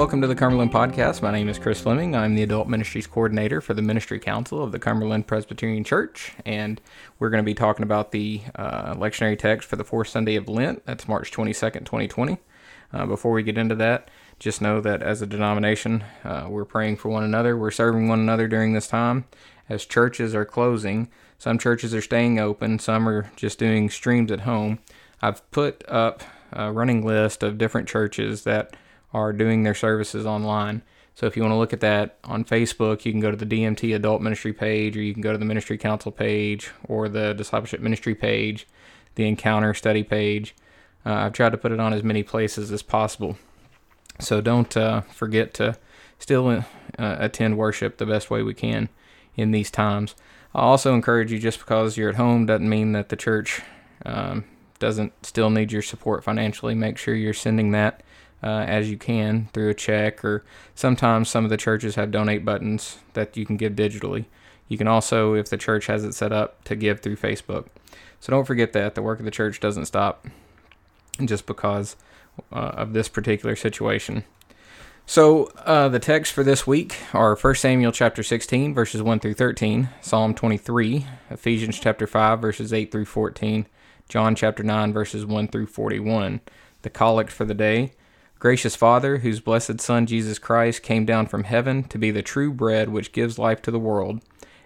welcome 0.00 0.22
to 0.22 0.26
the 0.26 0.34
Cumberland 0.34 0.72
Podcast. 0.72 1.20
My 1.20 1.30
name 1.30 1.50
is 1.50 1.58
Chris 1.58 1.82
Fleming. 1.82 2.16
I'm 2.16 2.34
the 2.34 2.42
Adult 2.42 2.68
Ministries 2.68 3.06
Coordinator 3.06 3.60
for 3.60 3.74
the 3.74 3.82
Ministry 3.82 4.18
Council 4.18 4.64
of 4.64 4.72
the 4.72 4.78
Cumberland 4.78 5.26
Presbyterian 5.26 5.84
Church, 5.84 6.32
and 6.46 6.80
we're 7.18 7.28
going 7.28 7.44
to 7.44 7.46
be 7.46 7.52
talking 7.52 7.82
about 7.82 8.10
the 8.10 8.40
uh, 8.54 8.94
lectionary 8.94 9.38
text 9.38 9.68
for 9.68 9.76
the 9.76 9.84
fourth 9.84 10.08
Sunday 10.08 10.36
of 10.36 10.48
Lent. 10.48 10.86
That's 10.86 11.06
March 11.06 11.30
22nd, 11.30 11.84
2020. 11.84 12.38
Uh, 12.94 13.04
before 13.04 13.32
we 13.32 13.42
get 13.42 13.58
into 13.58 13.74
that, 13.74 14.08
just 14.38 14.62
know 14.62 14.80
that 14.80 15.02
as 15.02 15.20
a 15.20 15.26
denomination, 15.26 16.02
uh, 16.24 16.46
we're 16.48 16.64
praying 16.64 16.96
for 16.96 17.10
one 17.10 17.22
another. 17.22 17.54
We're 17.54 17.70
serving 17.70 18.08
one 18.08 18.20
another 18.20 18.48
during 18.48 18.72
this 18.72 18.88
time. 18.88 19.26
As 19.68 19.84
churches 19.84 20.34
are 20.34 20.46
closing, 20.46 21.10
some 21.36 21.58
churches 21.58 21.94
are 21.94 22.00
staying 22.00 22.40
open, 22.40 22.78
some 22.78 23.06
are 23.06 23.30
just 23.36 23.58
doing 23.58 23.90
streams 23.90 24.32
at 24.32 24.40
home. 24.40 24.78
I've 25.20 25.48
put 25.50 25.84
up 25.86 26.22
a 26.54 26.72
running 26.72 27.04
list 27.04 27.42
of 27.42 27.58
different 27.58 27.86
churches 27.86 28.44
that 28.44 28.74
are 29.12 29.32
doing 29.32 29.62
their 29.62 29.74
services 29.74 30.26
online. 30.26 30.82
So 31.14 31.26
if 31.26 31.36
you 31.36 31.42
want 31.42 31.52
to 31.52 31.58
look 31.58 31.72
at 31.72 31.80
that 31.80 32.18
on 32.24 32.44
Facebook, 32.44 33.04
you 33.04 33.12
can 33.12 33.20
go 33.20 33.30
to 33.30 33.36
the 33.36 33.44
DMT 33.44 33.94
Adult 33.94 34.22
Ministry 34.22 34.52
page, 34.52 34.96
or 34.96 35.02
you 35.02 35.12
can 35.12 35.22
go 35.22 35.32
to 35.32 35.38
the 35.38 35.44
Ministry 35.44 35.76
Council 35.76 36.12
page, 36.12 36.70
or 36.88 37.08
the 37.08 37.34
Discipleship 37.34 37.80
Ministry 37.80 38.14
page, 38.14 38.66
the 39.16 39.26
Encounter 39.26 39.74
Study 39.74 40.02
page. 40.02 40.54
Uh, 41.04 41.14
I've 41.14 41.32
tried 41.32 41.50
to 41.50 41.58
put 41.58 41.72
it 41.72 41.80
on 41.80 41.92
as 41.92 42.02
many 42.02 42.22
places 42.22 42.70
as 42.72 42.82
possible. 42.82 43.36
So 44.18 44.40
don't 44.40 44.74
uh, 44.76 45.02
forget 45.02 45.54
to 45.54 45.76
still 46.18 46.48
uh, 46.48 46.62
attend 46.98 47.58
worship 47.58 47.96
the 47.98 48.06
best 48.06 48.30
way 48.30 48.42
we 48.42 48.54
can 48.54 48.88
in 49.36 49.50
these 49.50 49.70
times. 49.70 50.14
I 50.54 50.60
also 50.60 50.94
encourage 50.94 51.32
you 51.32 51.38
just 51.38 51.58
because 51.58 51.96
you're 51.96 52.10
at 52.10 52.16
home 52.16 52.46
doesn't 52.46 52.68
mean 52.68 52.92
that 52.92 53.08
the 53.08 53.16
church 53.16 53.62
um, 54.04 54.44
doesn't 54.78 55.24
still 55.24 55.50
need 55.50 55.72
your 55.72 55.82
support 55.82 56.24
financially. 56.24 56.74
Make 56.74 56.98
sure 56.98 57.14
you're 57.14 57.34
sending 57.34 57.70
that 57.72 58.02
uh, 58.42 58.64
as 58.66 58.90
you 58.90 58.96
can 58.96 59.48
through 59.52 59.70
a 59.70 59.74
check, 59.74 60.24
or 60.24 60.44
sometimes 60.74 61.28
some 61.28 61.44
of 61.44 61.50
the 61.50 61.56
churches 61.56 61.94
have 61.94 62.10
donate 62.10 62.44
buttons 62.44 62.98
that 63.12 63.36
you 63.36 63.44
can 63.44 63.56
give 63.56 63.74
digitally. 63.74 64.24
You 64.68 64.78
can 64.78 64.88
also, 64.88 65.34
if 65.34 65.50
the 65.50 65.56
church 65.56 65.86
has 65.86 66.04
it 66.04 66.14
set 66.14 66.32
up, 66.32 66.62
to 66.64 66.76
give 66.76 67.00
through 67.00 67.16
Facebook. 67.16 67.66
So 68.20 68.30
don't 68.30 68.46
forget 68.46 68.72
that 68.72 68.94
the 68.94 69.02
work 69.02 69.18
of 69.18 69.24
the 69.24 69.30
church 69.30 69.60
doesn't 69.60 69.86
stop 69.86 70.26
just 71.24 71.46
because 71.46 71.96
uh, 72.52 72.72
of 72.74 72.92
this 72.92 73.08
particular 73.08 73.56
situation. 73.56 74.24
So 75.06 75.46
uh, 75.64 75.88
the 75.88 75.98
text 75.98 76.32
for 76.32 76.44
this 76.44 76.68
week 76.68 76.96
are 77.12 77.34
1 77.34 77.54
Samuel 77.56 77.90
chapter 77.90 78.22
16 78.22 78.72
verses 78.74 79.02
1 79.02 79.18
through 79.18 79.34
13, 79.34 79.88
Psalm 80.00 80.34
23, 80.34 81.06
Ephesians 81.30 81.80
chapter 81.80 82.06
5 82.06 82.40
verses 82.40 82.72
8 82.72 82.92
through 82.92 83.06
14, 83.06 83.66
John 84.08 84.36
chapter 84.36 84.62
9 84.62 84.92
verses 84.92 85.26
1 85.26 85.48
through 85.48 85.66
41. 85.66 86.40
The 86.82 86.90
collect 86.90 87.32
for 87.32 87.44
the 87.44 87.54
day 87.54 87.92
Gracious 88.40 88.74
Father, 88.74 89.18
whose 89.18 89.38
blessed 89.38 89.82
Son 89.82 90.06
Jesus 90.06 90.38
Christ 90.38 90.82
came 90.82 91.04
down 91.04 91.26
from 91.26 91.44
heaven 91.44 91.84
to 91.84 91.98
be 91.98 92.10
the 92.10 92.22
true 92.22 92.50
bread 92.50 92.88
which 92.88 93.12
gives 93.12 93.38
life 93.38 93.60
to 93.60 93.70
the 93.70 93.78
world, 93.78 94.22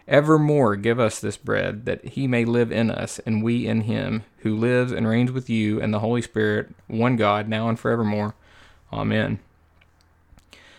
evermore 0.07 0.77
give 0.77 1.01
us 1.01 1.19
this 1.19 1.37
bread, 1.37 1.85
that 1.85 2.05
he 2.05 2.29
may 2.29 2.45
live 2.45 2.71
in 2.71 2.89
us, 2.89 3.19
and 3.27 3.43
we 3.43 3.67
in 3.67 3.81
him, 3.81 4.23
who 4.39 4.57
lives 4.57 4.93
and 4.93 5.09
reigns 5.09 5.33
with 5.33 5.51
you 5.51 5.81
and 5.81 5.93
the 5.93 5.99
Holy 5.99 6.23
Spirit, 6.23 6.73
one 6.87 7.17
God, 7.17 7.49
now 7.49 7.69
and 7.69 7.77
forevermore. 7.77 8.37
Amen. 8.93 9.41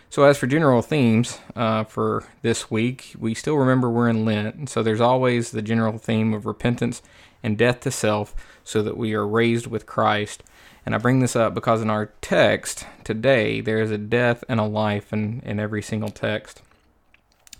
So, 0.09 0.23
as 0.23 0.37
for 0.37 0.47
general 0.47 0.81
themes 0.81 1.39
uh, 1.53 1.83
for 1.83 2.23
this 2.43 2.71
week, 2.71 3.13
we 3.19 3.33
still 3.33 3.57
remember 3.57 3.89
we're 3.89 4.07
in 4.07 4.23
Lent, 4.23 4.55
and 4.55 4.69
so 4.69 4.81
there's 4.81 5.01
always 5.01 5.51
the 5.51 5.61
general 5.61 5.97
theme 5.97 6.33
of 6.33 6.45
repentance 6.45 7.01
and 7.43 7.57
death 7.57 7.81
to 7.81 7.91
self, 7.91 8.33
so 8.63 8.81
that 8.81 8.95
we 8.95 9.13
are 9.13 9.27
raised 9.27 9.67
with 9.67 9.85
Christ. 9.85 10.43
And 10.85 10.93
I 10.93 10.99
bring 10.99 11.19
this 11.19 11.35
up 11.35 11.55
because 11.55 11.81
in 11.81 11.89
our 11.89 12.07
text 12.21 12.85
today, 13.03 13.59
there 13.59 13.81
is 13.81 13.89
a 13.89 13.97
death 13.97 14.43
and 14.47 14.59
a 14.59 14.65
life 14.65 15.11
in, 15.11 15.41
in 15.43 15.59
every 15.59 15.81
single 15.81 16.09
text. 16.09 16.61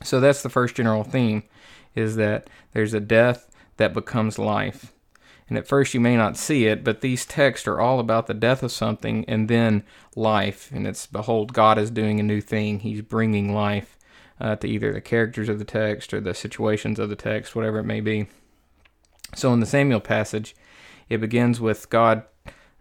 So 0.04 0.20
that's 0.20 0.44
the 0.44 0.50
first 0.50 0.76
general 0.76 1.04
theme, 1.04 1.44
is 1.96 2.18
that 2.18 2.50
there's 2.74 2.94
a 2.94 3.00
death 3.00 3.50
that 3.78 3.94
becomes 3.94 4.38
life. 4.38 4.94
And 5.48 5.58
at 5.58 5.68
first 5.68 5.94
you 5.94 6.00
may 6.00 6.16
not 6.16 6.38
see 6.38 6.66
it, 6.66 6.84
but 6.84 7.02
these 7.02 7.26
texts 7.26 7.68
are 7.68 7.80
all 7.80 8.00
about 8.00 8.28
the 8.28 8.34
death 8.34 8.62
of 8.62 8.72
something 8.72 9.26
and 9.28 9.48
then 9.48 9.84
life. 10.16 10.72
And 10.72 10.86
it's, 10.86 11.08
behold, 11.08 11.54
God 11.54 11.78
is 11.78 11.92
doing 11.92 12.20
a 12.20 12.24
new 12.24 12.42
thing. 12.42 12.80
He's 12.80 13.02
bringing 13.02 13.54
life 13.54 13.98
uh, 14.40 14.56
to 14.58 14.68
either 14.68 14.92
the 14.92 15.02
characters 15.02 15.50
of 15.50 15.60
the 15.60 15.66
text 15.66 16.14
or 16.14 16.20
the 16.20 16.34
situations 16.34 17.00
of 17.00 17.10
the 17.10 17.16
text, 17.16 17.56
whatever 17.56 17.80
it 17.80 17.86
may 17.86 18.02
be. 18.02 18.28
So 19.36 19.54
in 19.54 19.60
the 19.60 19.66
Samuel 19.66 20.00
passage, 20.00 20.56
it 21.10 21.18
begins 21.18 21.60
with 21.60 21.90
God 21.90 22.24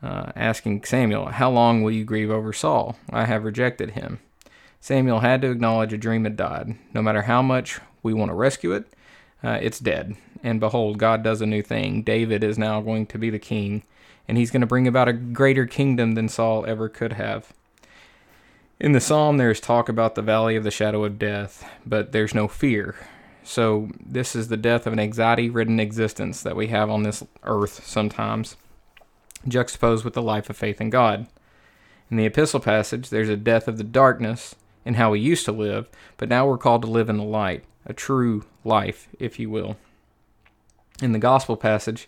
uh, 0.04 0.30
asking 0.36 0.84
Samuel, 0.84 1.26
How 1.26 1.50
long 1.50 1.82
will 1.82 1.90
you 1.90 2.04
grieve 2.04 2.30
over 2.30 2.52
Saul? 2.52 2.96
I 3.10 3.24
have 3.24 3.44
rejected 3.44 3.92
him. 3.92 4.20
Samuel 4.78 5.20
had 5.20 5.40
to 5.40 5.50
acknowledge 5.50 5.94
a 5.94 5.98
dream 5.98 6.24
had 6.24 6.36
died. 6.36 6.76
No 6.92 7.00
matter 7.00 7.22
how 7.22 7.40
much 7.40 7.80
we 8.02 8.12
want 8.12 8.28
to 8.28 8.34
rescue 8.34 8.72
it, 8.72 8.86
uh, 9.42 9.58
it's 9.62 9.78
dead. 9.78 10.14
And 10.42 10.60
behold, 10.60 10.98
God 10.98 11.22
does 11.22 11.40
a 11.40 11.46
new 11.46 11.62
thing. 11.62 12.02
David 12.02 12.44
is 12.44 12.58
now 12.58 12.82
going 12.82 13.06
to 13.06 13.18
be 13.18 13.30
the 13.30 13.38
king, 13.38 13.82
and 14.28 14.36
he's 14.36 14.50
going 14.50 14.60
to 14.60 14.66
bring 14.66 14.86
about 14.86 15.08
a 15.08 15.14
greater 15.14 15.66
kingdom 15.66 16.12
than 16.12 16.28
Saul 16.28 16.66
ever 16.66 16.90
could 16.90 17.14
have. 17.14 17.54
In 18.78 18.92
the 18.92 19.00
psalm, 19.00 19.38
there's 19.38 19.60
talk 19.60 19.88
about 19.88 20.16
the 20.16 20.22
valley 20.22 20.54
of 20.54 20.64
the 20.64 20.70
shadow 20.70 21.04
of 21.04 21.18
death, 21.18 21.66
but 21.86 22.12
there's 22.12 22.34
no 22.34 22.46
fear. 22.46 22.94
So, 23.42 23.88
this 24.04 24.36
is 24.36 24.48
the 24.48 24.56
death 24.56 24.86
of 24.86 24.92
an 24.92 24.98
anxiety 24.98 25.48
ridden 25.48 25.80
existence 25.80 26.42
that 26.42 26.56
we 26.56 26.66
have 26.68 26.90
on 26.90 27.04
this 27.04 27.22
earth 27.44 27.86
sometimes 27.86 28.56
juxtaposed 29.46 30.04
with 30.04 30.14
the 30.14 30.22
life 30.22 30.48
of 30.50 30.56
faith 30.56 30.80
in 30.80 30.90
God. 30.90 31.26
In 32.10 32.16
the 32.16 32.26
epistle 32.26 32.60
passage, 32.60 33.08
there's 33.08 33.28
a 33.28 33.36
death 33.36 33.66
of 33.68 33.78
the 33.78 33.84
darkness 33.84 34.54
in 34.84 34.94
how 34.94 35.10
we 35.10 35.20
used 35.20 35.44
to 35.46 35.52
live, 35.52 35.88
but 36.16 36.28
now 36.28 36.46
we're 36.46 36.58
called 36.58 36.82
to 36.82 36.88
live 36.88 37.08
in 37.08 37.16
the 37.16 37.24
light, 37.24 37.64
a 37.86 37.92
true 37.92 38.44
life, 38.64 39.08
if 39.18 39.38
you 39.38 39.48
will. 39.50 39.76
In 41.02 41.12
the 41.12 41.18
gospel 41.18 41.56
passage, 41.56 42.06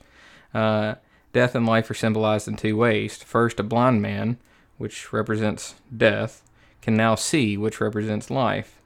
uh, 0.55 0.97
death 1.33 1.55
and 1.55 1.67
life 1.67 1.91
are 1.91 1.95
symbolized 1.95 2.47
in 2.47 2.57
two 2.57 2.77
ways. 2.77 3.17
First, 3.17 3.59
a 3.59 3.63
blind 3.63 4.03
man, 4.03 4.39
which 4.79 5.13
represents 5.13 5.75
death, 5.95 6.43
can 6.83 6.97
now 6.97 7.15
see, 7.15 7.57
which 7.57 7.81
represents 7.81 8.31
life. 8.31 8.81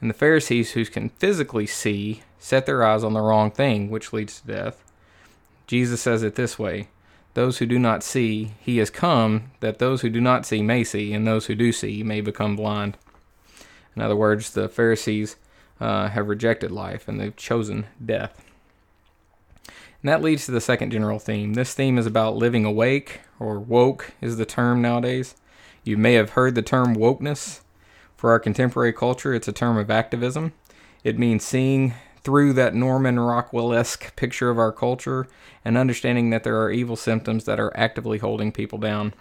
And 0.00 0.10
the 0.10 0.14
Pharisees, 0.14 0.72
who 0.72 0.84
can 0.84 1.08
physically 1.08 1.66
see, 1.66 2.22
set 2.38 2.66
their 2.66 2.84
eyes 2.84 3.02
on 3.02 3.14
the 3.14 3.20
wrong 3.20 3.50
thing, 3.50 3.90
which 3.90 4.12
leads 4.12 4.40
to 4.40 4.46
death. 4.46 4.84
Jesus 5.66 6.02
says 6.02 6.22
it 6.22 6.34
this 6.34 6.58
way 6.58 6.88
those 7.34 7.58
who 7.58 7.66
do 7.66 7.78
not 7.78 8.02
see, 8.02 8.52
he 8.60 8.78
has 8.78 8.90
come 8.90 9.50
that 9.60 9.78
those 9.78 10.00
who 10.00 10.10
do 10.10 10.20
not 10.20 10.46
see 10.46 10.62
may 10.62 10.84
see, 10.84 11.12
and 11.12 11.26
those 11.26 11.46
who 11.46 11.54
do 11.54 11.72
see 11.72 12.02
may 12.02 12.20
become 12.20 12.56
blind. 12.56 12.96
In 13.94 14.02
other 14.02 14.16
words, 14.16 14.50
the 14.50 14.68
Pharisees 14.68 15.36
uh, 15.80 16.08
have 16.08 16.28
rejected 16.28 16.70
life 16.70 17.08
and 17.08 17.20
they've 17.20 17.36
chosen 17.36 17.86
death. 18.04 18.42
And 19.66 20.08
that 20.10 20.22
leads 20.22 20.46
to 20.46 20.52
the 20.52 20.60
second 20.60 20.90
general 20.90 21.18
theme. 21.18 21.54
This 21.54 21.74
theme 21.74 21.96
is 21.96 22.06
about 22.06 22.36
living 22.36 22.64
awake, 22.64 23.20
or 23.40 23.58
woke 23.58 24.12
is 24.20 24.36
the 24.36 24.44
term 24.44 24.82
nowadays. 24.82 25.34
You 25.82 25.96
may 25.96 26.14
have 26.14 26.30
heard 26.30 26.54
the 26.54 26.62
term 26.62 26.94
wokeness. 26.94 27.60
For 28.16 28.30
our 28.30 28.38
contemporary 28.38 28.92
culture, 28.92 29.34
it's 29.34 29.48
a 29.48 29.52
term 29.52 29.76
of 29.76 29.90
activism. 29.90 30.52
It 31.02 31.18
means 31.18 31.44
seeing 31.44 31.94
through 32.24 32.54
that 32.54 32.74
Norman 32.74 33.20
Rockwell 33.20 33.74
esque 33.74 34.16
picture 34.16 34.50
of 34.50 34.58
our 34.58 34.72
culture 34.72 35.28
and 35.64 35.76
understanding 35.76 36.30
that 36.30 36.42
there 36.42 36.60
are 36.60 36.72
evil 36.72 36.96
symptoms 36.96 37.44
that 37.44 37.60
are 37.60 37.76
actively 37.76 38.18
holding 38.18 38.50
people 38.50 38.78
down. 38.78 39.14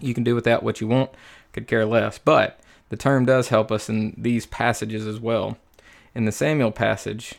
You 0.00 0.14
can 0.14 0.24
do 0.24 0.34
with 0.34 0.44
that 0.44 0.62
what 0.62 0.80
you 0.80 0.88
want, 0.88 1.10
could 1.52 1.68
care 1.68 1.84
less, 1.84 2.18
but 2.18 2.58
the 2.88 2.96
term 2.96 3.26
does 3.26 3.48
help 3.48 3.70
us 3.70 3.88
in 3.88 4.14
these 4.16 4.46
passages 4.46 5.06
as 5.06 5.20
well. 5.20 5.58
In 6.14 6.24
the 6.24 6.32
Samuel 6.32 6.72
passage, 6.72 7.34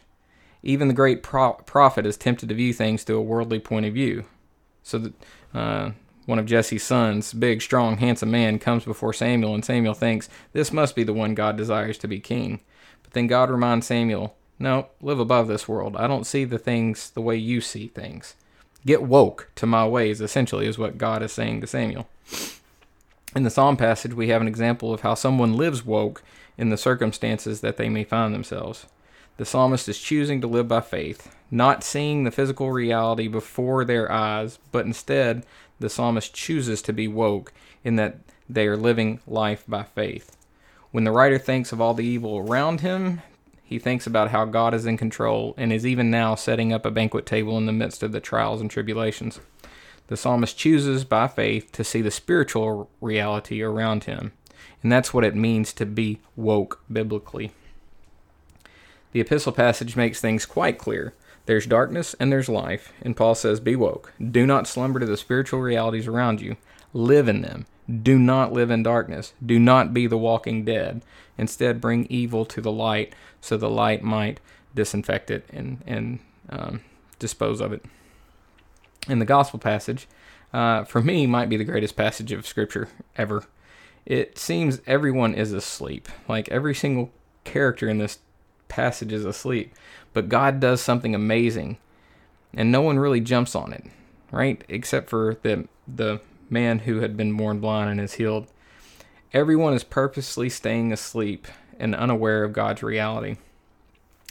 even 0.62 0.88
the 0.88 0.94
great 0.94 1.24
pro- 1.24 1.54
prophet 1.54 2.06
is 2.06 2.18
tempted 2.18 2.50
to 2.50 2.56
view 2.56 2.74
things 2.74 3.04
through 3.04 3.18
a 3.18 3.24
worldly 3.24 3.60
point 3.60 3.86
of 3.86 3.94
view. 3.94 4.25
So 4.84 5.00
that 5.00 5.13
uh, 5.54 5.92
one 6.25 6.40
of 6.40 6.46
Jesse's 6.46 6.84
sons, 6.84 7.34
big, 7.34 7.62
strong, 7.62 7.98
handsome 7.98 8.30
man, 8.30 8.60
comes 8.60 8.86
before 8.86 9.13
Samuel, 9.13 9.56
and 9.56 9.66
Samuel 9.66 9.94
thinks 9.94 10.30
this 10.54 10.72
must 10.72 10.96
be 10.96 11.04
the 11.04 11.13
one 11.13 11.34
God 11.34 11.57
desires 11.57 11.98
to 12.00 12.07
be 12.07 12.19
king. 12.19 12.60
But 13.01 13.13
then 13.13 13.28
God 13.28 13.50
reminds 13.50 13.88
Samuel 13.88 14.36
no, 14.59 14.88
live 15.01 15.19
above 15.19 15.48
this 15.48 15.68
world. 15.68 15.95
I 15.95 16.07
don't 16.07 16.25
see 16.25 16.44
the 16.44 16.57
things 16.57 17.09
the 17.12 17.21
way 17.21 17.36
you 17.36 17.62
see 17.62 17.88
things. 17.88 18.36
Get 18.86 19.04
woke 19.04 19.51
to 19.56 19.65
my 19.65 19.88
ways, 19.88 20.21
essentially, 20.21 20.68
is 20.68 20.77
what 20.77 20.98
God 20.98 21.21
is 21.21 21.31
saying 21.31 21.62
to 21.62 21.68
Samuel. 21.68 22.07
In 23.36 23.44
the 23.44 23.50
Psalm 23.50 23.77
passage, 23.77 24.13
we 24.13 24.30
have 24.30 24.42
an 24.42 24.48
example 24.48 24.94
of 24.94 25.01
how 25.01 25.13
someone 25.13 25.57
lives 25.57 25.86
woke 25.86 26.24
in 26.57 26.69
the 26.69 26.77
circumstances 26.77 27.62
that 27.62 27.77
they 27.77 27.89
may 27.89 28.04
find 28.04 28.33
themselves. 28.33 28.88
The 29.38 29.45
psalmist 29.45 29.88
is 29.88 30.00
choosing 30.00 30.42
to 30.42 30.48
live 30.48 30.68
by 30.68 30.81
faith, 30.81 31.36
not 31.51 31.83
seeing 31.83 32.24
the 32.24 32.31
physical 32.31 32.71
reality 32.71 33.27
before 33.27 33.86
their 33.86 34.12
eyes, 34.12 34.57
but 34.71 34.86
instead, 34.86 35.45
the 35.80 35.89
psalmist 35.89 36.33
chooses 36.33 36.81
to 36.83 36.94
be 36.94 37.07
woke 37.07 37.53
in 37.83 37.98
that 37.98 38.18
they 38.50 38.65
are 38.65 38.77
living 38.77 39.19
life 39.27 39.63
by 39.68 39.83
faith. 39.83 40.36
When 40.92 41.03
the 41.03 41.12
writer 41.12 41.38
thinks 41.38 41.71
of 41.71 41.80
all 41.80 41.94
the 41.94 42.06
evil 42.06 42.39
around 42.39 42.81
him, 42.81 43.21
he 43.68 43.80
thinks 43.80 44.08
about 44.08 44.31
how 44.31 44.46
God 44.46 44.74
is 44.74 44.86
in 44.86 44.96
control 44.96 45.54
and 45.58 45.74
is 45.74 45.86
even 45.86 46.10
now 46.10 46.36
setting 46.36 46.72
up 46.72 46.86
a 46.86 46.92
banquet 46.92 47.25
table 47.25 47.58
in 47.58 47.66
the 47.66 47.74
midst 47.74 48.02
of 48.02 48.14
the 48.14 48.22
trials 48.22 48.62
and 48.62 48.72
tribulations. 48.72 49.42
The 50.08 50.16
psalmist 50.16 50.58
chooses 50.58 51.04
by 51.04 51.28
faith 51.28 51.74
to 51.74 51.84
see 51.84 52.02
the 52.02 52.10
spiritual 52.10 52.90
reality 53.02 53.62
around 53.62 54.06
him. 54.06 54.31
And 54.81 54.90
that's 54.90 55.14
what 55.14 55.25
it 55.25 55.36
means 55.36 55.74
to 55.74 55.86
be 55.86 56.19
woke 56.38 56.81
biblically. 56.90 57.52
The 59.12 59.19
epistle 59.19 59.52
passage 59.52 59.98
makes 59.98 60.22
things 60.22 60.46
quite 60.46 60.78
clear. 60.78 61.13
There's 61.46 61.66
darkness 61.66 62.16
and 62.22 62.31
there's 62.31 62.48
life, 62.48 62.94
and 63.02 63.18
Paul 63.18 63.36
says, 63.36 63.60
Be 63.60 63.75
woke. 63.75 64.13
Do 64.22 64.46
not 64.46 64.66
slumber 64.66 65.02
to 65.02 65.06
the 65.06 65.18
spiritual 65.18 65.60
realities 65.60 66.08
around 66.08 66.40
you. 66.40 66.56
Live 66.94 67.28
in 67.28 67.42
them. 67.42 67.66
Do 67.89 68.19
not 68.19 68.51
live 68.51 68.69
in 68.69 68.84
darkness. 68.84 69.34
Do 69.44 69.60
not 69.60 69.94
be 69.94 70.07
the 70.07 70.18
walking 70.18 70.66
dead. 70.66 71.04
Instead, 71.38 71.80
bring 71.80 72.06
evil 72.07 72.45
to 72.45 72.62
the 72.62 72.72
light 72.72 73.13
so 73.39 73.56
the 73.56 73.69
light 73.69 74.04
might 74.04 74.39
disinfect 74.75 75.31
it 75.31 75.45
and, 75.51 75.81
and 75.88 76.19
um, 76.50 76.81
dispose 77.19 77.62
of 77.62 77.72
it. 77.72 77.86
In 79.07 79.19
the 79.19 79.25
gospel 79.25 79.60
passage, 79.60 80.07
uh, 80.54 80.84
for 80.84 81.01
me, 81.01 81.28
might 81.28 81.50
be 81.50 81.57
the 81.57 81.63
greatest 81.63 81.95
passage 81.95 82.31
of 82.31 82.45
scripture 82.45 82.89
ever. 83.16 83.45
It 84.06 84.38
seems 84.38 84.81
everyone 84.86 85.34
is 85.34 85.54
asleep. 85.54 86.07
Like 86.28 86.50
every 86.50 86.75
single 86.75 87.12
character 87.44 87.88
in 87.88 87.98
this 87.98 88.19
passage 88.68 89.12
is 89.13 89.25
asleep. 89.25 89.74
But 90.13 90.30
God 90.30 90.60
does 90.60 90.81
something 90.81 91.13
amazing, 91.13 91.78
and 92.54 92.72
no 92.72 92.81
one 92.81 93.00
really 93.00 93.22
jumps 93.22 93.56
on 93.56 93.74
it, 93.74 93.86
right? 94.31 94.63
Except 94.68 95.10
for 95.10 95.38
the 95.42 95.68
the 95.88 96.22
man 96.50 96.80
who 96.80 97.02
had 97.02 97.18
been 97.18 97.36
born 97.36 97.60
blind 97.60 97.90
and 97.90 98.00
is 98.00 98.14
healed. 98.14 98.48
Everyone 99.34 99.74
is 99.74 99.84
purposely 99.84 100.50
staying 100.50 100.92
asleep 100.92 101.48
and 101.80 101.94
unaware 101.94 102.44
of 102.44 102.54
God's 102.54 102.84
reality. 102.84 103.38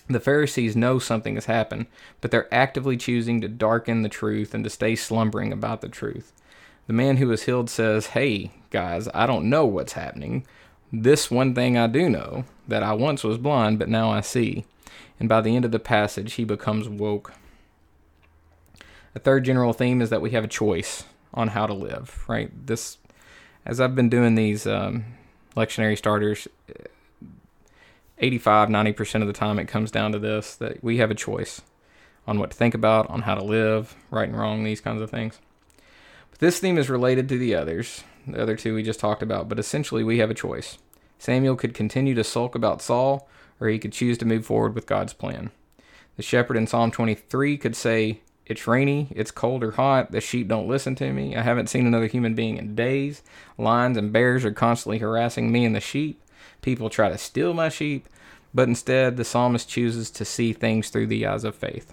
The 0.09 0.21
Pharisees 0.21 0.77
know 0.77 0.99
something 0.99 1.35
has 1.35 1.47
happened, 1.47 1.87
but 2.21 2.31
they're 2.31 2.53
actively 2.55 2.97
choosing 2.97 3.41
to 3.41 3.49
darken 3.49 4.03
the 4.03 4.09
truth 4.09 4.55
and 4.55 4.63
to 4.63 4.71
stay 4.71 4.95
slumbering 4.95 5.53
about 5.53 5.81
the 5.81 5.89
truth. 5.89 6.33
The 6.87 6.93
man 6.93 7.17
who 7.17 7.29
was 7.29 7.43
healed 7.43 7.69
says, 7.69 8.09
Hey, 8.09 8.53
guys, 8.71 9.09
I 9.13 9.27
don't 9.27 9.51
know 9.51 9.67
what's 9.67 9.95
happening. 9.95 10.47
This 10.93 11.31
one 11.31 11.55
thing 11.55 11.77
I 11.77 11.89
do 11.89 12.09
know 12.09 12.45
that 12.69 12.85
I 12.85 12.93
once 12.93 13.25
was 13.25 13.39
blind, 13.39 13.81
but 13.81 13.89
now 13.89 14.11
I 14.11 14.21
see. 14.21 14.65
And 15.19 15.29
by 15.29 15.41
the 15.41 15.57
end 15.57 15.65
of 15.65 15.73
the 15.73 15.81
passage, 15.81 16.35
he 16.35 16.45
becomes 16.45 16.89
woke. 16.89 17.33
A 19.17 19.19
third 19.19 19.45
general 19.45 19.73
theme 19.73 20.01
is 20.01 20.11
that 20.11 20.23
we 20.23 20.31
have 20.31 20.45
a 20.45 20.49
choice 20.49 21.05
on 21.37 21.49
how 21.49 21.67
to 21.67 21.75
live, 21.75 22.25
right? 22.29 22.51
This, 22.67 22.99
as 23.65 23.81
I've 23.81 23.95
been 23.95 24.09
doing 24.09 24.35
these 24.35 24.67
um, 24.67 25.05
lectionary 25.57 25.97
starters, 25.97 26.49
85, 28.19 28.69
90% 28.69 29.21
of 29.21 29.27
the 29.27 29.33
time 29.33 29.59
it 29.59 29.69
comes 29.69 29.91
down 29.91 30.13
to 30.13 30.19
this 30.19 30.57
that 30.57 30.83
we 30.83 30.99
have 30.99 31.11
a 31.11 31.15
choice 31.15 31.61
on 32.27 32.39
what 32.39 32.51
to 32.51 32.57
think 32.57 32.75
about, 32.75 33.09
on 33.11 33.23
how 33.23 33.35
to 33.35 33.45
live, 33.45 33.95
right 34.11 34.29
and 34.29 34.39
wrong, 34.39 34.65
these 34.65 34.81
kinds 34.81 35.01
of 35.01 35.11
things. 35.11 35.39
But 36.31 36.41
this 36.41 36.59
theme 36.59 36.79
is 36.79 36.91
related 36.91 37.29
to 37.29 37.39
the 37.39 37.55
others, 37.55 38.03
the 38.27 38.43
other 38.43 38.57
two 38.57 38.75
we 38.75 38.83
just 38.83 39.01
talked 39.01 39.23
about, 39.23 39.49
but 39.49 39.59
essentially 39.59 40.03
we 40.03 40.19
have 40.19 40.31
a 40.31 40.35
choice. 40.35 40.79
Samuel 41.19 41.57
could 41.57 41.75
continue 41.75 42.15
to 42.15 42.25
sulk 42.25 42.55
about 42.55 42.83
Saul, 42.83 43.29
or 43.61 43.69
he 43.69 43.79
could 43.79 43.93
choose 43.93 44.19
to 44.19 44.27
move 44.27 44.45
forward 44.45 44.75
with 44.75 44.87
God's 44.87 45.13
plan. 45.13 45.51
The 46.17 46.23
shepherd 46.23 46.57
in 46.57 46.67
Psalm 46.67 46.91
23 46.91 47.59
could 47.59 47.77
say, 47.77 48.21
It's 48.47 48.67
rainy, 48.67 49.09
it's 49.11 49.31
cold 49.31 49.65
or 49.65 49.73
hot, 49.73 50.13
the 50.13 50.21
sheep 50.21 50.49
don't 50.49 50.69
listen 50.69 50.95
to 50.97 51.13
me, 51.13 51.35
I 51.35 51.43
haven't 51.43 51.69
seen 51.69 51.87
another 51.87 52.07
human 52.07 52.35
being 52.35 52.59
in 52.59 52.77
days, 52.77 53.23
lions 53.59 53.97
and 53.97 54.13
bears 54.13 54.45
are 54.45 54.53
constantly 54.53 54.99
harassing 54.99 55.51
me 55.51 55.65
and 55.65 55.75
the 55.75 55.81
sheep, 55.81 56.23
people 56.63 56.89
try 56.89 57.09
to 57.09 57.19
steal 57.19 57.55
my 57.55 57.69
sheep, 57.69 58.09
but 58.55 58.69
instead 58.69 59.17
the 59.17 59.25
psalmist 59.25 59.69
chooses 59.69 60.11
to 60.13 60.25
see 60.25 60.53
things 60.53 60.91
through 60.91 61.09
the 61.09 61.27
eyes 61.27 61.45
of 61.45 61.57
faith. 61.57 61.93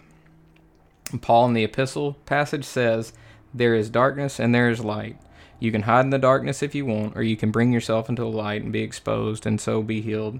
Paul 1.21 1.47
in 1.47 1.53
the 1.53 1.63
epistle 1.63 2.13
passage 2.25 2.65
says, 2.65 3.13
There 3.53 3.75
is 3.75 3.89
darkness 3.89 4.39
and 4.39 4.53
there 4.53 4.69
is 4.69 4.83
light. 4.83 5.17
You 5.59 5.71
can 5.71 5.83
hide 5.83 6.05
in 6.05 6.09
the 6.09 6.17
darkness 6.17 6.63
if 6.63 6.75
you 6.75 6.85
want, 6.85 7.15
or 7.15 7.23
you 7.23 7.37
can 7.37 7.51
bring 7.51 7.71
yourself 7.71 8.09
into 8.09 8.21
the 8.21 8.27
light 8.27 8.63
and 8.63 8.73
be 8.73 8.81
exposed 8.81 9.45
and 9.45 9.61
so 9.61 9.81
be 9.81 10.01
healed. 10.01 10.39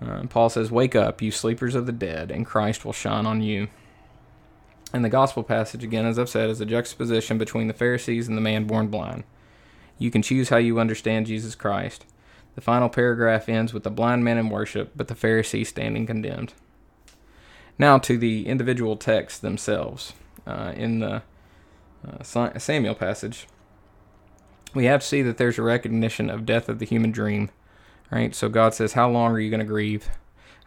Uh, 0.00 0.24
Paul 0.28 0.48
says, 0.48 0.70
Wake 0.70 0.96
up, 0.96 1.22
you 1.22 1.30
sleepers 1.30 1.74
of 1.74 1.86
the 1.86 1.92
dead, 1.92 2.30
and 2.30 2.46
Christ 2.46 2.84
will 2.84 2.92
shine 2.92 3.26
on 3.26 3.40
you. 3.42 3.68
And 4.92 5.04
the 5.04 5.08
gospel 5.08 5.42
passage, 5.42 5.82
again, 5.82 6.04
as 6.04 6.18
I've 6.18 6.28
said, 6.28 6.50
is 6.50 6.60
a 6.60 6.66
juxtaposition 6.66 7.38
between 7.38 7.68
the 7.68 7.74
Pharisees 7.74 8.28
and 8.28 8.36
the 8.36 8.42
man 8.42 8.66
born 8.66 8.88
blind. 8.88 9.24
You 9.98 10.10
can 10.10 10.22
choose 10.22 10.50
how 10.50 10.58
you 10.58 10.78
understand 10.78 11.26
Jesus 11.26 11.54
Christ. 11.54 12.04
The 12.54 12.60
final 12.60 12.88
paragraph 12.88 13.48
ends 13.48 13.72
with 13.72 13.84
the 13.84 13.90
blind 13.90 14.24
man 14.24 14.36
in 14.36 14.50
worship, 14.50 14.92
but 14.94 15.08
the 15.08 15.14
Pharisee 15.14 15.66
standing 15.66 16.06
condemned. 16.06 16.52
Now 17.78 17.98
to 17.98 18.18
the 18.18 18.46
individual 18.46 18.96
texts 18.96 19.40
themselves. 19.40 20.12
Uh, 20.46 20.72
in 20.76 20.98
the 20.98 21.22
uh, 22.06 22.58
Samuel 22.58 22.94
passage, 22.94 23.46
we 24.74 24.86
have 24.86 25.00
to 25.00 25.06
see 25.06 25.22
that 25.22 25.38
there's 25.38 25.58
a 25.58 25.62
recognition 25.62 26.28
of 26.28 26.44
death 26.44 26.68
of 26.68 26.78
the 26.78 26.86
human 26.86 27.12
dream 27.12 27.50
Right? 28.12 28.34
So 28.34 28.50
God 28.50 28.74
says, 28.74 28.92
How 28.92 29.08
long 29.08 29.32
are 29.32 29.40
you 29.40 29.48
going 29.48 29.60
to 29.60 29.66
grieve? 29.66 30.10